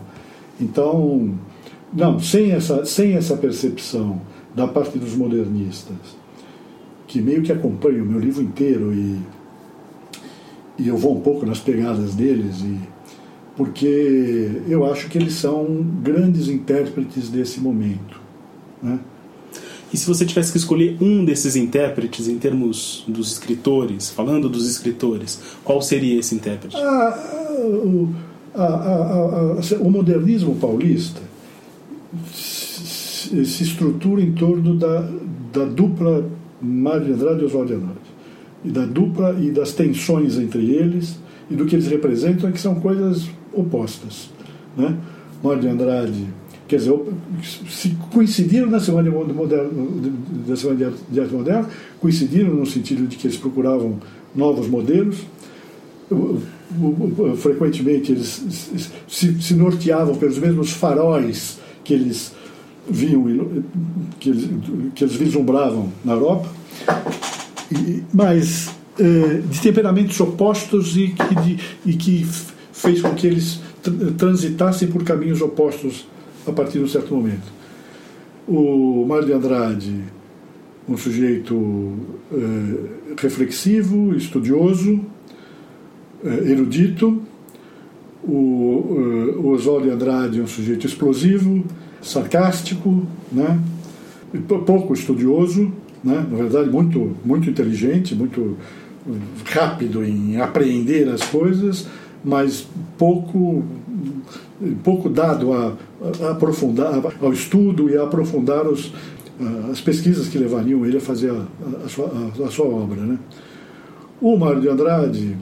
Então, 0.59 1.33
não, 1.93 2.19
sem 2.19 2.52
essa, 2.52 2.86
sem 2.86 3.13
essa 3.13 3.36
percepção 3.38 4.21
da 4.56 4.67
parte 4.67 4.98
dos 4.98 5.15
modernistas, 5.15 5.98
que 7.08 7.21
meio 7.21 7.41
que 7.41 7.52
acompanham 7.52 8.04
o 8.04 8.08
meu 8.08 8.19
livro 8.19 8.41
inteiro 8.41 8.93
e, 8.93 9.19
e 10.80 10.88
eu 10.88 10.98
vou 10.98 11.17
um 11.17 11.21
pouco 11.21 11.45
nas 11.45 11.60
pegadas 11.60 12.15
deles 12.15 12.62
e 12.62 12.80
porque 13.56 14.62
eu 14.67 14.86
acho 14.86 15.08
que 15.08 15.17
eles 15.17 15.36
são 15.36 15.65
grandes 16.04 16.50
intérpretes 16.50 17.30
desse 17.30 17.60
momento. 17.62 18.19
Né? 18.84 19.00
E 19.93 19.98
se 19.98 20.06
você 20.06 20.26
tivesse 20.26 20.52
que 20.52 20.58
escolher 20.58 20.98
um 21.00 21.24
desses 21.24 21.56
intérpretes 21.56 22.28
em 22.28 22.38
termos 22.38 23.06
dos 23.08 23.32
escritores, 23.32 24.10
falando 24.10 24.50
dos 24.50 24.69
escritores, 24.69 25.39
qual 25.63 25.82
seria 25.82 26.19
esse 26.19 26.36
intérprete? 26.36 26.76
Ah, 26.76 27.17
o, 27.63 28.13
a, 28.54 28.63
a, 28.63 29.04
a, 29.54 29.78
o 29.80 29.89
modernismo 29.89 30.56
paulista 30.56 31.21
se, 32.34 33.63
estrutura 33.63 34.21
em 34.21 34.32
torno 34.34 34.75
da, 34.75 35.10
da 35.54 35.65
dupla 35.65 36.25
Mário 36.62 37.13
Andrade 37.13 37.41
e 37.41 37.45
Oswaldo 37.45 37.73
Andrade. 37.73 38.15
E 38.63 38.69
da 38.69 38.86
dupla 38.86 39.38
e 39.39 39.51
das 39.51 39.73
tensões 39.73 40.38
entre 40.38 40.71
eles 40.71 41.19
e 41.49 41.56
do 41.56 41.65
que 41.65 41.75
eles 41.75 41.88
representam, 41.88 42.49
é 42.49 42.51
que 42.51 42.60
são 42.60 42.75
coisas 42.75 43.30
opostas. 43.54 44.30
Né? 44.75 44.97
Mário 45.43 45.62
de 45.62 45.67
Andrade, 45.67 46.28
quer 46.67 46.78
dizer, 46.78 46.99
se 47.69 47.95
coincidiram 48.12 48.67
na 48.67 48.80
Semana 48.80 49.10
de, 49.10 49.34
moderno, 49.34 50.01
da 50.47 50.56
Semana 50.56 50.93
de 51.12 51.19
Arte 51.19 51.34
Moderna, 51.34 51.69
coincidiram 51.99 52.54
no 52.54 52.65
sentido 52.65 53.08
de 53.08 53.15
que 53.15 53.28
eles 53.28 53.38
procuravam 53.38 53.99
novos 54.36 54.67
modelos, 54.67 55.17
frequentemente 57.38 58.12
eles 58.12 58.84
se, 59.08 59.41
se 59.41 59.54
norteavam 59.54 60.15
pelos 60.15 60.38
mesmos 60.38 60.71
faróis 60.71 61.60
que 61.86 61.93
eles 61.93 62.34
viam, 62.89 63.24
que 64.19 64.30
eles, 64.30 64.50
que 64.93 65.04
eles 65.06 65.15
vislumbravam 65.15 65.89
na 66.04 66.13
Europa, 66.13 66.50
mas 68.13 68.69
eh, 69.00 69.41
de 69.50 69.62
temperamentos 69.62 70.19
opostos 70.19 70.98
e 70.98 71.10
que, 71.10 71.36
de, 71.36 71.60
e 71.86 71.93
que 71.93 72.26
fez 72.74 73.02
com 73.02 73.13
que 73.13 73.28
eles 73.28 73.62
transitassem 74.17 74.89
por 74.89 75.04
caminhos 75.04 75.41
opostos 75.41 76.08
a 76.45 76.52
partir 76.52 76.80
de 76.80 76.84
um 76.84 76.88
certo 76.88 77.13
momento. 77.13 77.54
O 78.48 79.06
Mário 79.08 79.26
de 79.26 79.34
Andrade, 79.34 80.04
um 80.88 80.98
sujeito 80.98 81.93
eh, 82.32 83.15
reflexivo, 83.17 84.15
estudioso, 84.15 85.02
eh, 86.24 86.52
erudito. 86.52 87.21
O, 88.24 89.14
o 89.36 89.82
de 89.82 89.89
Andrade, 89.89 90.41
um 90.41 90.48
sujeito 90.48 90.86
explosivo, 90.86 91.63
sarcástico, 92.02 93.06
né? 93.32 93.60
pouco 94.48 94.93
estudioso, 94.93 95.71
né? 96.04 96.26
na 96.30 96.38
verdade, 96.38 96.69
muito, 96.69 97.15
muito 97.24 97.50
inteligente, 97.50 98.15
muito 98.15 98.58
rápido 99.45 100.04
em 100.04 100.41
apreender 100.41 101.08
as 101.10 101.24
coisas 101.24 101.88
mas 102.26 102.67
pouco 102.98 103.63
pouco 104.84 105.10
dado 105.10 105.54
a, 105.54 105.74
a 106.24 106.32
aprofundar 106.32 107.02
ao 107.21 107.32
estudo 107.32 107.89
e 107.89 107.98
a 107.98 108.04
aprofundar 108.04 108.65
os, 108.67 108.91
as 109.71 109.80
pesquisas 109.80 110.28
que 110.28 110.38
levariam 110.38 110.86
ele 110.86 110.98
a 110.98 111.02
fazer 111.02 111.30
a, 111.30 111.86
a, 111.86 111.89
sua, 111.89 112.12
a 112.43 112.50
sua, 112.50 112.65
obra. 112.65 113.02
Né? 113.02 113.19
O 114.19 114.36
Mário 114.38 114.62
de 114.62 114.69
Andrade, 114.69 115.38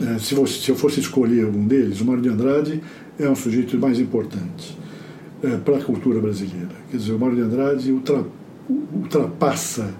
é, 0.00 0.18
se, 0.18 0.34
você, 0.34 0.60
se, 0.60 0.70
eu 0.70 0.76
fosse 0.76 1.00
escolher 1.00 1.44
algum 1.44 1.66
deles, 1.66 2.00
o 2.00 2.04
Mário 2.04 2.22
de 2.22 2.28
Andrade 2.28 2.80
é 3.18 3.28
um 3.28 3.34
sujeito 3.34 3.78
mais 3.78 4.00
importante 4.00 4.76
é, 5.42 5.56
para 5.56 5.76
a 5.76 5.80
cultura 5.80 6.20
brasileira. 6.20 6.70
Quer 6.90 6.96
dizer, 6.96 7.12
o 7.12 7.18
Mário 7.18 7.36
de 7.36 7.42
Andrade 7.42 7.92
ultra, 7.92 8.24
ultrapassa 8.68 9.94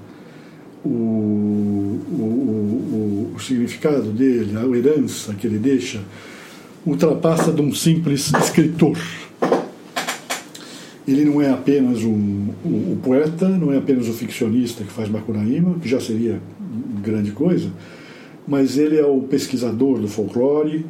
o, 0.85 0.89
o, 0.89 3.31
o, 3.31 3.33
o, 3.35 3.41
significado 3.41 4.11
dele, 4.11 4.57
a 4.57 4.77
herança 4.77 5.33
que 5.35 5.47
ele 5.47 5.59
deixa, 5.59 6.01
ultrapassa 6.85 7.53
de 7.53 7.63
um 7.63 7.73
simples 7.73 8.33
escritor. 8.35 8.99
Ele 11.07 11.25
não 11.25 11.41
é 11.41 11.51
apenas 11.51 12.03
um, 12.03 12.49
o, 12.65 12.99
poeta, 13.03 13.49
não 13.49 13.73
é 13.73 13.77
apenas 13.77 14.09
o 14.09 14.13
ficcionista 14.13 14.83
que 14.83 14.93
faz 14.93 15.09
Macunaíma, 15.09 15.79
que 15.79 15.89
já 15.89 16.01
seria 16.01 16.41
grande 17.03 17.31
coisa, 17.31 17.71
mas 18.47 18.77
ele 18.77 18.99
é 18.99 19.05
o 19.05 19.21
pesquisador 19.23 19.99
do 19.99 20.09
folclore, 20.09 20.85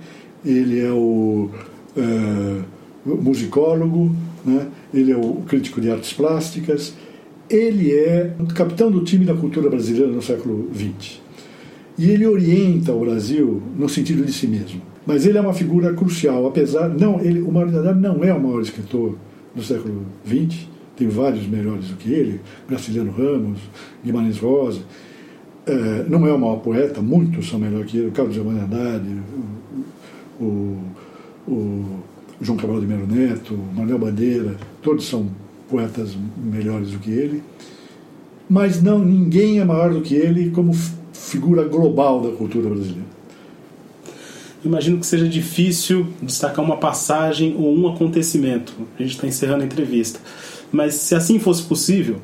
ele 0.45 0.81
é 0.81 0.91
o 0.91 1.51
é, 1.97 2.61
musicólogo, 3.07 4.15
né? 4.45 4.67
ele 4.93 5.13
é 5.13 5.17
o 5.17 5.43
crítico 5.47 5.81
de 5.81 5.91
artes 5.91 6.13
plásticas, 6.13 6.95
ele 7.49 7.93
é 7.93 8.35
capitão 8.55 8.91
do 8.91 9.05
time 9.05 9.25
da 9.25 9.35
cultura 9.35 9.69
brasileira 9.69 10.11
no 10.11 10.23
século 10.23 10.69
XX. 10.75 11.21
E 11.97 12.11
ele 12.11 12.27
orienta 12.27 12.93
o 12.93 13.01
Brasil 13.01 13.63
no 13.77 13.89
sentido 13.89 14.25
de 14.25 14.33
si 14.33 14.47
mesmo. 14.47 14.83
Mas 15.07 15.27
ele 15.27 15.39
é 15.39 15.41
uma 15.41 15.53
figura 15.53 15.93
crucial, 15.93 16.47
apesar. 16.47 16.89
Não, 16.89 17.21
ele, 17.21 17.41
o 17.41 17.53
Mário 17.53 17.71
Nadal 17.71 17.95
não 17.95 18.25
é 18.25 18.33
o 18.33 18.43
maior 18.43 18.61
escritor 18.61 19.17
do 19.55 19.63
século 19.63 20.05
XX, 20.27 20.67
tem 20.97 21.09
vários 21.09 21.47
melhores 21.47 21.89
do 21.89 21.97
que 21.97 22.11
ele, 22.11 22.41
Graciliano 22.69 23.13
Ramos, 23.13 23.59
Guimarães 24.05 24.39
Rosa. 24.39 24.81
É, 25.67 26.05
não 26.09 26.27
é 26.27 26.33
o 26.33 26.39
maior 26.39 26.57
poeta, 26.57 27.01
muitos 27.01 27.49
são 27.49 27.59
melhores 27.59 27.91
que 27.91 27.97
ele, 27.97 28.09
o 28.09 28.13
Carlos 28.13 28.35
Giovanni 28.35 28.61
Haddad, 28.61 29.05
o, 30.39 30.45
o, 30.45 30.83
o 31.49 32.03
João 32.41 32.59
Cabral 32.59 32.81
de 32.81 32.87
Melo 32.87 33.07
Neto, 33.07 33.59
Manuel 33.75 33.99
Bandeira, 33.99 34.57
todos 34.83 35.07
são 35.07 35.29
poetas 35.71 36.15
melhores 36.37 36.91
do 36.91 36.99
que 36.99 37.11
ele, 37.11 37.43
mas 38.49 38.83
não 38.83 38.99
ninguém 38.99 39.59
é 39.59 39.65
maior 39.65 39.93
do 39.93 40.03
que 40.03 40.15
ele 40.15 40.51
como 40.51 40.73
figura 41.13 41.65
global 41.65 42.21
da 42.21 42.37
cultura 42.37 42.69
brasileira. 42.69 43.15
Imagino 44.65 44.99
que 44.99 45.07
seja 45.07 45.29
difícil 45.29 46.07
destacar 46.23 46.65
uma 46.65 46.79
passagem 46.79 47.55
ou 47.59 47.75
um 47.77 47.87
acontecimento. 47.87 48.73
A 48.99 49.03
gente 49.03 49.15
está 49.15 49.27
encerrando 49.27 49.63
a 49.63 49.67
entrevista. 49.67 50.21
Mas 50.73 50.95
se 50.95 51.15
assim 51.15 51.39
fosse 51.39 51.63
possível, 51.63 52.17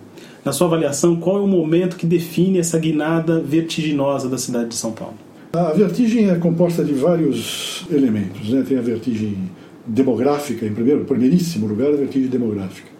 na 0.44 0.52
sua 0.52 0.66
avaliação, 0.66 1.16
qual 1.16 1.38
é 1.38 1.40
o 1.40 1.46
momento 1.46 1.96
que 1.96 2.06
define 2.06 2.58
essa 2.58 2.78
guinada 2.78 3.40
vertiginosa 3.40 4.28
da 4.28 4.38
cidade 4.38 4.70
de 4.70 4.74
São 4.76 4.92
Paulo? 4.92 5.14
A 5.52 5.72
vertigem 5.72 6.30
é 6.30 6.34
composta 6.36 6.84
de 6.84 6.92
vários 6.94 7.84
elementos. 7.90 8.48
Né? 8.48 8.64
Tem 8.66 8.78
a 8.78 8.82
vertigem 8.82 9.50
demográfica, 9.86 10.64
em 10.64 10.72
primeiro, 10.72 11.04
primeiríssimo 11.04 11.66
lugar, 11.66 11.88
a 11.88 11.96
vertigem 11.96 12.28
demográfica 12.28 12.90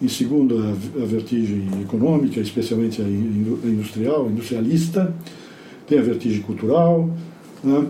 em 0.00 0.08
segundo, 0.08 0.58
a, 0.58 1.02
a 1.02 1.06
vertigem 1.06 1.68
econômica, 1.82 2.40
especialmente 2.40 3.00
a 3.00 3.04
industrial, 3.04 4.28
industrialista, 4.30 5.14
tem 5.86 5.98
a 5.98 6.02
vertigem 6.02 6.42
cultural, 6.42 7.10
né? 7.62 7.86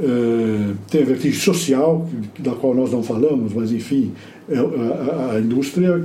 é, 0.00 0.74
tem 0.90 1.02
a 1.02 1.04
vertigem 1.04 1.38
social, 1.38 2.08
da 2.38 2.52
qual 2.52 2.74
nós 2.74 2.92
não 2.92 3.02
falamos, 3.02 3.52
mas 3.52 3.72
enfim, 3.72 4.12
é, 4.48 4.56
a, 4.56 5.34
a, 5.34 5.40
indústria 5.40 6.04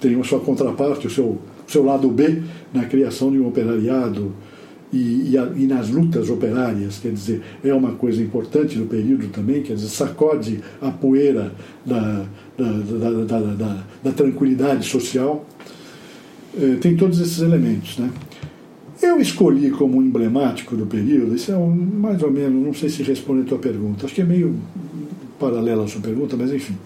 tem 0.00 0.18
a 0.18 0.24
sua 0.24 0.40
contraparte, 0.40 1.06
o 1.06 1.10
seu, 1.10 1.38
seu 1.66 1.84
lado 1.84 2.08
B 2.08 2.42
na 2.72 2.84
criação 2.84 3.30
de 3.30 3.38
um 3.38 3.46
operariado 3.46 4.32
e, 4.92 5.34
e, 5.34 5.62
e, 5.62 5.66
nas 5.66 5.88
lutas 5.88 6.28
operárias, 6.28 6.98
quer 6.98 7.12
dizer, 7.12 7.40
é 7.64 7.72
uma 7.72 7.92
coisa 7.92 8.22
importante 8.22 8.78
no 8.78 8.84
período 8.84 9.28
também, 9.28 9.62
quer 9.62 9.74
dizer, 9.74 9.88
sacode 9.88 10.60
a 10.82 10.90
poeira 10.90 11.52
da, 11.84 12.26
da, 12.58 12.70
da, 13.24 13.40
da, 13.54 13.84
da 14.04 14.12
tranquilidade 14.12 14.86
social. 14.86 15.46
É, 16.54 16.76
tem 16.76 16.94
todos 16.94 17.18
esses 17.20 17.40
elementos. 17.40 17.96
Né? 17.96 18.10
Eu 19.00 19.18
escolhi 19.18 19.70
como 19.70 20.02
emblemático 20.02 20.76
do 20.76 20.84
período, 20.84 21.34
isso 21.34 21.50
é 21.50 21.56
um, 21.56 21.74
mais 21.74 22.22
ou 22.22 22.30
menos, 22.30 22.62
não 22.62 22.74
sei 22.74 22.90
se 22.90 23.02
responde 23.02 23.40
a 23.40 23.44
tua 23.44 23.58
pergunta, 23.58 24.04
acho 24.04 24.14
que 24.14 24.20
é 24.20 24.24
meio 24.24 24.54
paralela 25.40 25.84
a 25.84 25.88
sua 25.88 26.02
pergunta, 26.02 26.36
mas 26.36 26.52
enfim. 26.52 26.76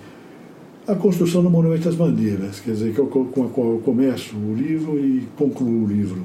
A 0.89 0.95
construção 0.95 1.43
do 1.43 1.51
Monumento 1.51 1.85
das 1.85 1.97
Bandeiras, 1.97 2.61
quer 2.61 2.71
dizer, 2.71 2.95
que 2.95 3.01
eu, 3.01 3.07
com 3.07 3.45
a 3.45 3.49
qual 3.49 3.73
eu 3.73 3.79
começo 3.79 4.37
o 4.37 4.55
livro 4.55 4.97
e 4.97 5.27
concluo 5.37 5.83
o 5.83 5.87
livro. 5.87 6.25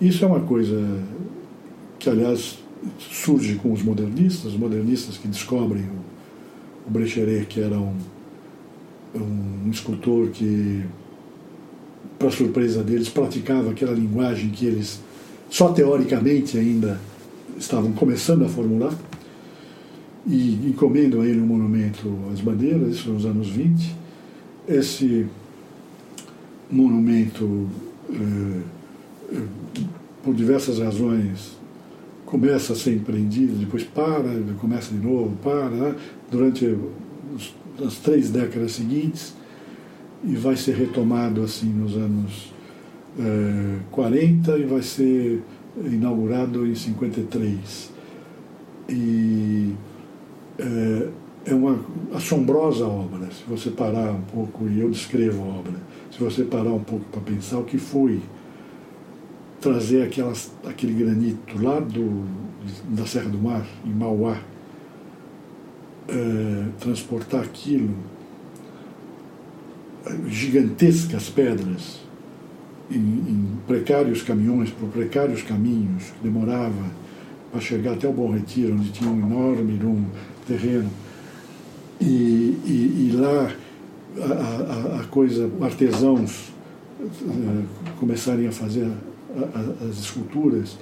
Isso 0.00 0.24
é 0.24 0.26
uma 0.26 0.40
coisa 0.40 0.82
que, 1.98 2.08
aliás, 2.08 2.58
surge 2.98 3.56
com 3.56 3.74
os 3.74 3.82
modernistas, 3.82 4.52
os 4.52 4.58
modernistas 4.58 5.18
que 5.18 5.28
descobrem 5.28 5.82
o, 5.82 6.88
o 6.88 6.90
Brecheret, 6.90 7.44
que 7.44 7.60
era 7.60 7.78
um, 7.78 7.94
um 9.14 9.70
escultor 9.70 10.28
que, 10.28 10.82
para 12.18 12.30
surpresa 12.30 12.82
deles, 12.82 13.10
praticava 13.10 13.72
aquela 13.72 13.92
linguagem 13.92 14.48
que 14.48 14.64
eles 14.64 15.00
só 15.50 15.68
teoricamente 15.68 16.56
ainda 16.56 16.98
estavam 17.58 17.92
começando 17.92 18.42
a 18.42 18.48
formular, 18.48 18.94
e 20.26 20.68
encomendam 20.68 21.20
a 21.20 21.26
ele 21.26 21.40
um 21.40 21.46
monumento 21.46 22.12
às 22.32 22.40
bandeiras, 22.40 22.96
isso 22.96 23.10
nos 23.10 23.24
anos 23.24 23.48
20. 23.48 23.94
Esse 24.68 25.26
monumento, 26.70 27.68
eh, 28.10 28.60
eh, 29.32 29.42
por 30.24 30.34
diversas 30.34 30.80
razões, 30.80 31.56
começa 32.24 32.72
a 32.72 32.76
ser 32.76 32.94
empreendido, 32.94 33.54
depois 33.54 33.84
para, 33.84 34.28
começa 34.60 34.92
de 34.92 34.98
novo, 34.98 35.36
para, 35.36 35.70
né? 35.70 35.94
durante 36.28 36.76
as 37.84 37.96
três 37.98 38.30
décadas 38.30 38.72
seguintes, 38.72 39.32
e 40.24 40.34
vai 40.34 40.56
ser 40.56 40.74
retomado 40.74 41.42
assim 41.42 41.68
nos 41.68 41.96
anos 41.96 42.52
eh, 43.18 43.78
40 43.92 44.58
e 44.58 44.64
vai 44.64 44.82
ser 44.82 45.42
inaugurado 45.84 46.66
em 46.66 46.74
53. 46.74 47.92
E 48.88 49.72
é, 50.58 51.08
é 51.46 51.54
uma 51.54 51.78
assombrosa 52.12 52.86
obra, 52.86 53.26
se 53.30 53.44
você 53.48 53.70
parar 53.70 54.10
um 54.12 54.22
pouco, 54.22 54.68
e 54.68 54.80
eu 54.80 54.90
descrevo 54.90 55.42
a 55.42 55.46
obra, 55.46 55.74
se 56.10 56.18
você 56.18 56.44
parar 56.44 56.72
um 56.72 56.82
pouco 56.82 57.04
para 57.06 57.20
pensar 57.20 57.58
o 57.58 57.64
que 57.64 57.78
foi 57.78 58.20
trazer 59.60 60.02
aquelas, 60.02 60.52
aquele 60.64 60.92
granito 60.92 61.60
lá 61.60 61.80
do, 61.80 62.24
da 62.90 63.06
Serra 63.06 63.28
do 63.28 63.38
Mar, 63.38 63.66
em 63.84 63.92
Mauá, 63.92 64.38
é, 66.08 66.64
transportar 66.80 67.42
aquilo, 67.42 67.94
gigantescas 70.28 71.28
pedras, 71.28 72.00
em, 72.90 72.96
em 72.96 73.58
precários 73.66 74.22
caminhões, 74.22 74.70
por 74.70 74.88
precários 74.88 75.42
caminhos, 75.42 76.12
demorava 76.22 76.90
para 77.56 77.60
chegar 77.60 77.94
até 77.94 78.06
o 78.06 78.12
Bom 78.12 78.32
Retiro, 78.32 78.74
onde 78.74 78.90
tinha 78.90 79.10
um 79.10 79.18
enorme 79.18 79.80
um 79.82 80.04
terreno. 80.46 80.90
E, 81.98 82.04
e, 82.04 83.08
e 83.08 83.16
lá 83.16 83.50
a, 84.20 84.98
a, 84.98 85.00
a, 85.00 85.04
coisa, 85.04 85.50
artesãos 85.62 86.50
uh, 87.00 87.64
começarem 87.98 88.46
a 88.46 88.52
fazer 88.52 88.86
a, 89.34 89.86
as 89.88 89.98
esculturas 89.98 90.76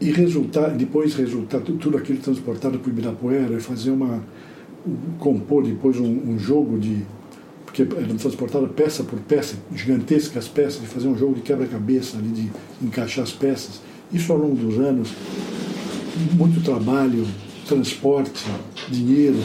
e 0.00 0.10
resultar, 0.10 0.70
depois 0.70 1.14
resultar 1.14 1.60
tudo 1.60 1.96
aquilo 1.96 2.18
transportado 2.18 2.78
para 2.80 2.88
o 2.88 2.92
Ibirapuera 2.92 3.54
e 3.54 3.60
fazer 3.60 3.92
uma 3.92 4.20
compor 5.18 5.64
depois 5.64 5.98
um, 5.98 6.32
um 6.32 6.38
jogo 6.38 6.78
de 6.78 7.04
porque 7.64 7.82
era 7.82 8.14
transportado 8.14 8.66
peça 8.68 9.04
por 9.04 9.18
peça, 9.20 9.56
gigantescas 9.72 10.48
peças, 10.48 10.80
de 10.80 10.86
fazer 10.86 11.06
um 11.06 11.16
jogo 11.16 11.34
de 11.34 11.42
quebra-cabeça 11.42 12.16
ali, 12.16 12.28
de 12.28 12.50
encaixar 12.82 13.22
as 13.22 13.30
peças. 13.30 13.82
Isso 14.12 14.32
ao 14.32 14.38
longo 14.38 14.56
dos 14.56 14.78
anos, 14.78 15.12
muito 16.34 16.62
trabalho, 16.62 17.26
transporte, 17.66 18.44
dinheiro. 18.88 19.38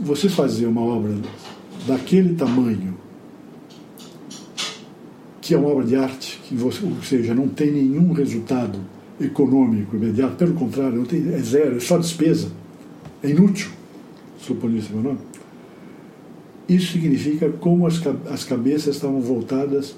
Você 0.00 0.28
fazer 0.28 0.66
uma 0.66 0.80
obra 0.80 1.14
daquele 1.86 2.34
tamanho, 2.34 2.96
que 5.40 5.54
é 5.54 5.58
uma 5.58 5.68
obra 5.68 5.84
de 5.84 5.96
arte, 5.96 6.40
que 6.44 6.54
você, 6.54 6.84
ou 6.84 7.02
seja, 7.02 7.34
não 7.34 7.48
tem 7.48 7.70
nenhum 7.70 8.12
resultado 8.12 8.78
econômico 9.20 9.96
imediato, 9.96 10.36
pelo 10.36 10.54
contrário, 10.54 11.04
tem, 11.04 11.32
é 11.32 11.38
zero, 11.38 11.76
é 11.76 11.80
só 11.80 11.98
despesa, 11.98 12.48
é 13.22 13.30
inútil, 13.30 13.70
suponho 14.38 14.82
meu 14.90 15.02
nome. 15.02 15.18
Isso 16.68 16.92
significa 16.92 17.50
como 17.50 17.86
as, 17.86 18.00
as 18.30 18.44
cabeças 18.44 18.96
estavam 18.96 19.20
voltadas 19.20 19.94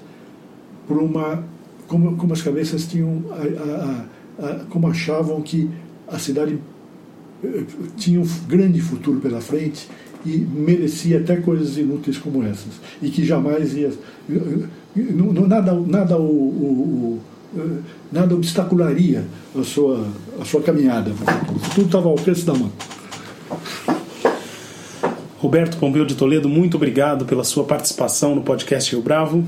para 0.87 0.97
uma. 0.97 1.43
Como, 1.87 2.15
como 2.17 2.33
as 2.33 2.41
cabeças 2.41 2.85
tinham. 2.85 3.23
A, 3.31 4.43
a, 4.43 4.47
a, 4.47 4.65
como 4.65 4.87
achavam 4.87 5.41
que 5.41 5.69
a 6.07 6.19
cidade 6.19 6.59
eh, 7.43 7.63
tinha 7.97 8.19
um 8.19 8.27
grande 8.47 8.81
futuro 8.81 9.19
pela 9.19 9.41
frente 9.41 9.87
e 10.25 10.37
merecia 10.37 11.19
até 11.19 11.37
coisas 11.37 11.77
inúteis 11.77 12.17
como 12.17 12.43
essas. 12.43 12.73
E 13.01 13.09
que 13.09 13.23
jamais 13.23 13.75
ia. 13.75 13.91
Nada, 15.47 15.73
nada, 15.73 16.17
o, 16.17 16.21
o, 16.21 17.21
o 17.53 17.81
nada 18.11 18.35
obstacularia 18.35 19.25
a 19.57 19.63
sua, 19.63 20.07
a 20.39 20.45
sua 20.45 20.61
caminhada. 20.61 21.11
Tudo 21.73 21.85
estava 21.85 22.05
ao 22.05 22.11
alcance 22.11 22.45
da 22.45 22.53
mão. 22.53 22.71
Roberto 25.37 25.77
Pompeu 25.77 26.05
de 26.05 26.15
Toledo, 26.15 26.49
muito 26.49 26.75
obrigado 26.75 27.25
pela 27.25 27.43
sua 27.43 27.63
participação 27.63 28.33
no 28.33 28.41
podcast 28.41 28.91
Rio 28.91 29.03
Bravo. 29.03 29.43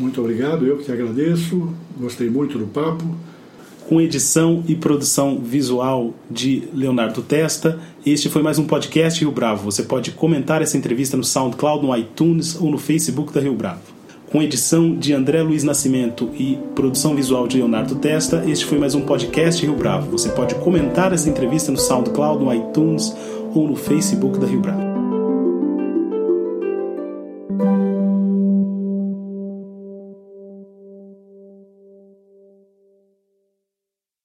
Muito 0.00 0.18
obrigado, 0.18 0.66
eu 0.66 0.78
que 0.78 0.90
agradeço. 0.90 1.68
Gostei 1.98 2.30
muito 2.30 2.58
do 2.58 2.66
papo. 2.66 3.04
Com 3.86 4.00
edição 4.00 4.64
e 4.66 4.74
produção 4.74 5.38
visual 5.38 6.14
de 6.30 6.68
Leonardo 6.72 7.20
Testa, 7.20 7.78
este 8.06 8.30
foi 8.30 8.40
mais 8.40 8.58
um 8.58 8.64
podcast 8.64 9.20
Rio 9.20 9.30
Bravo. 9.30 9.64
Você 9.64 9.82
pode 9.82 10.12
comentar 10.12 10.62
essa 10.62 10.78
entrevista 10.78 11.18
no 11.18 11.24
SoundCloud, 11.24 11.84
no 11.84 11.94
iTunes 11.94 12.56
ou 12.58 12.70
no 12.70 12.78
Facebook 12.78 13.30
da 13.30 13.40
Rio 13.40 13.54
Bravo. 13.54 13.82
Com 14.30 14.40
edição 14.40 14.94
de 14.94 15.12
André 15.12 15.42
Luiz 15.42 15.64
Nascimento 15.64 16.30
e 16.34 16.56
produção 16.74 17.14
visual 17.14 17.46
de 17.46 17.58
Leonardo 17.58 17.96
Testa, 17.96 18.44
este 18.46 18.64
foi 18.64 18.78
mais 18.78 18.94
um 18.94 19.02
podcast 19.02 19.66
Rio 19.66 19.74
Bravo. 19.74 20.10
Você 20.12 20.30
pode 20.30 20.54
comentar 20.54 21.12
essa 21.12 21.28
entrevista 21.28 21.70
no 21.70 21.78
SoundCloud, 21.78 22.42
no 22.42 22.54
iTunes 22.54 23.14
ou 23.54 23.68
no 23.68 23.76
Facebook 23.76 24.38
da 24.38 24.46
Rio 24.46 24.60
Bravo. 24.60 24.89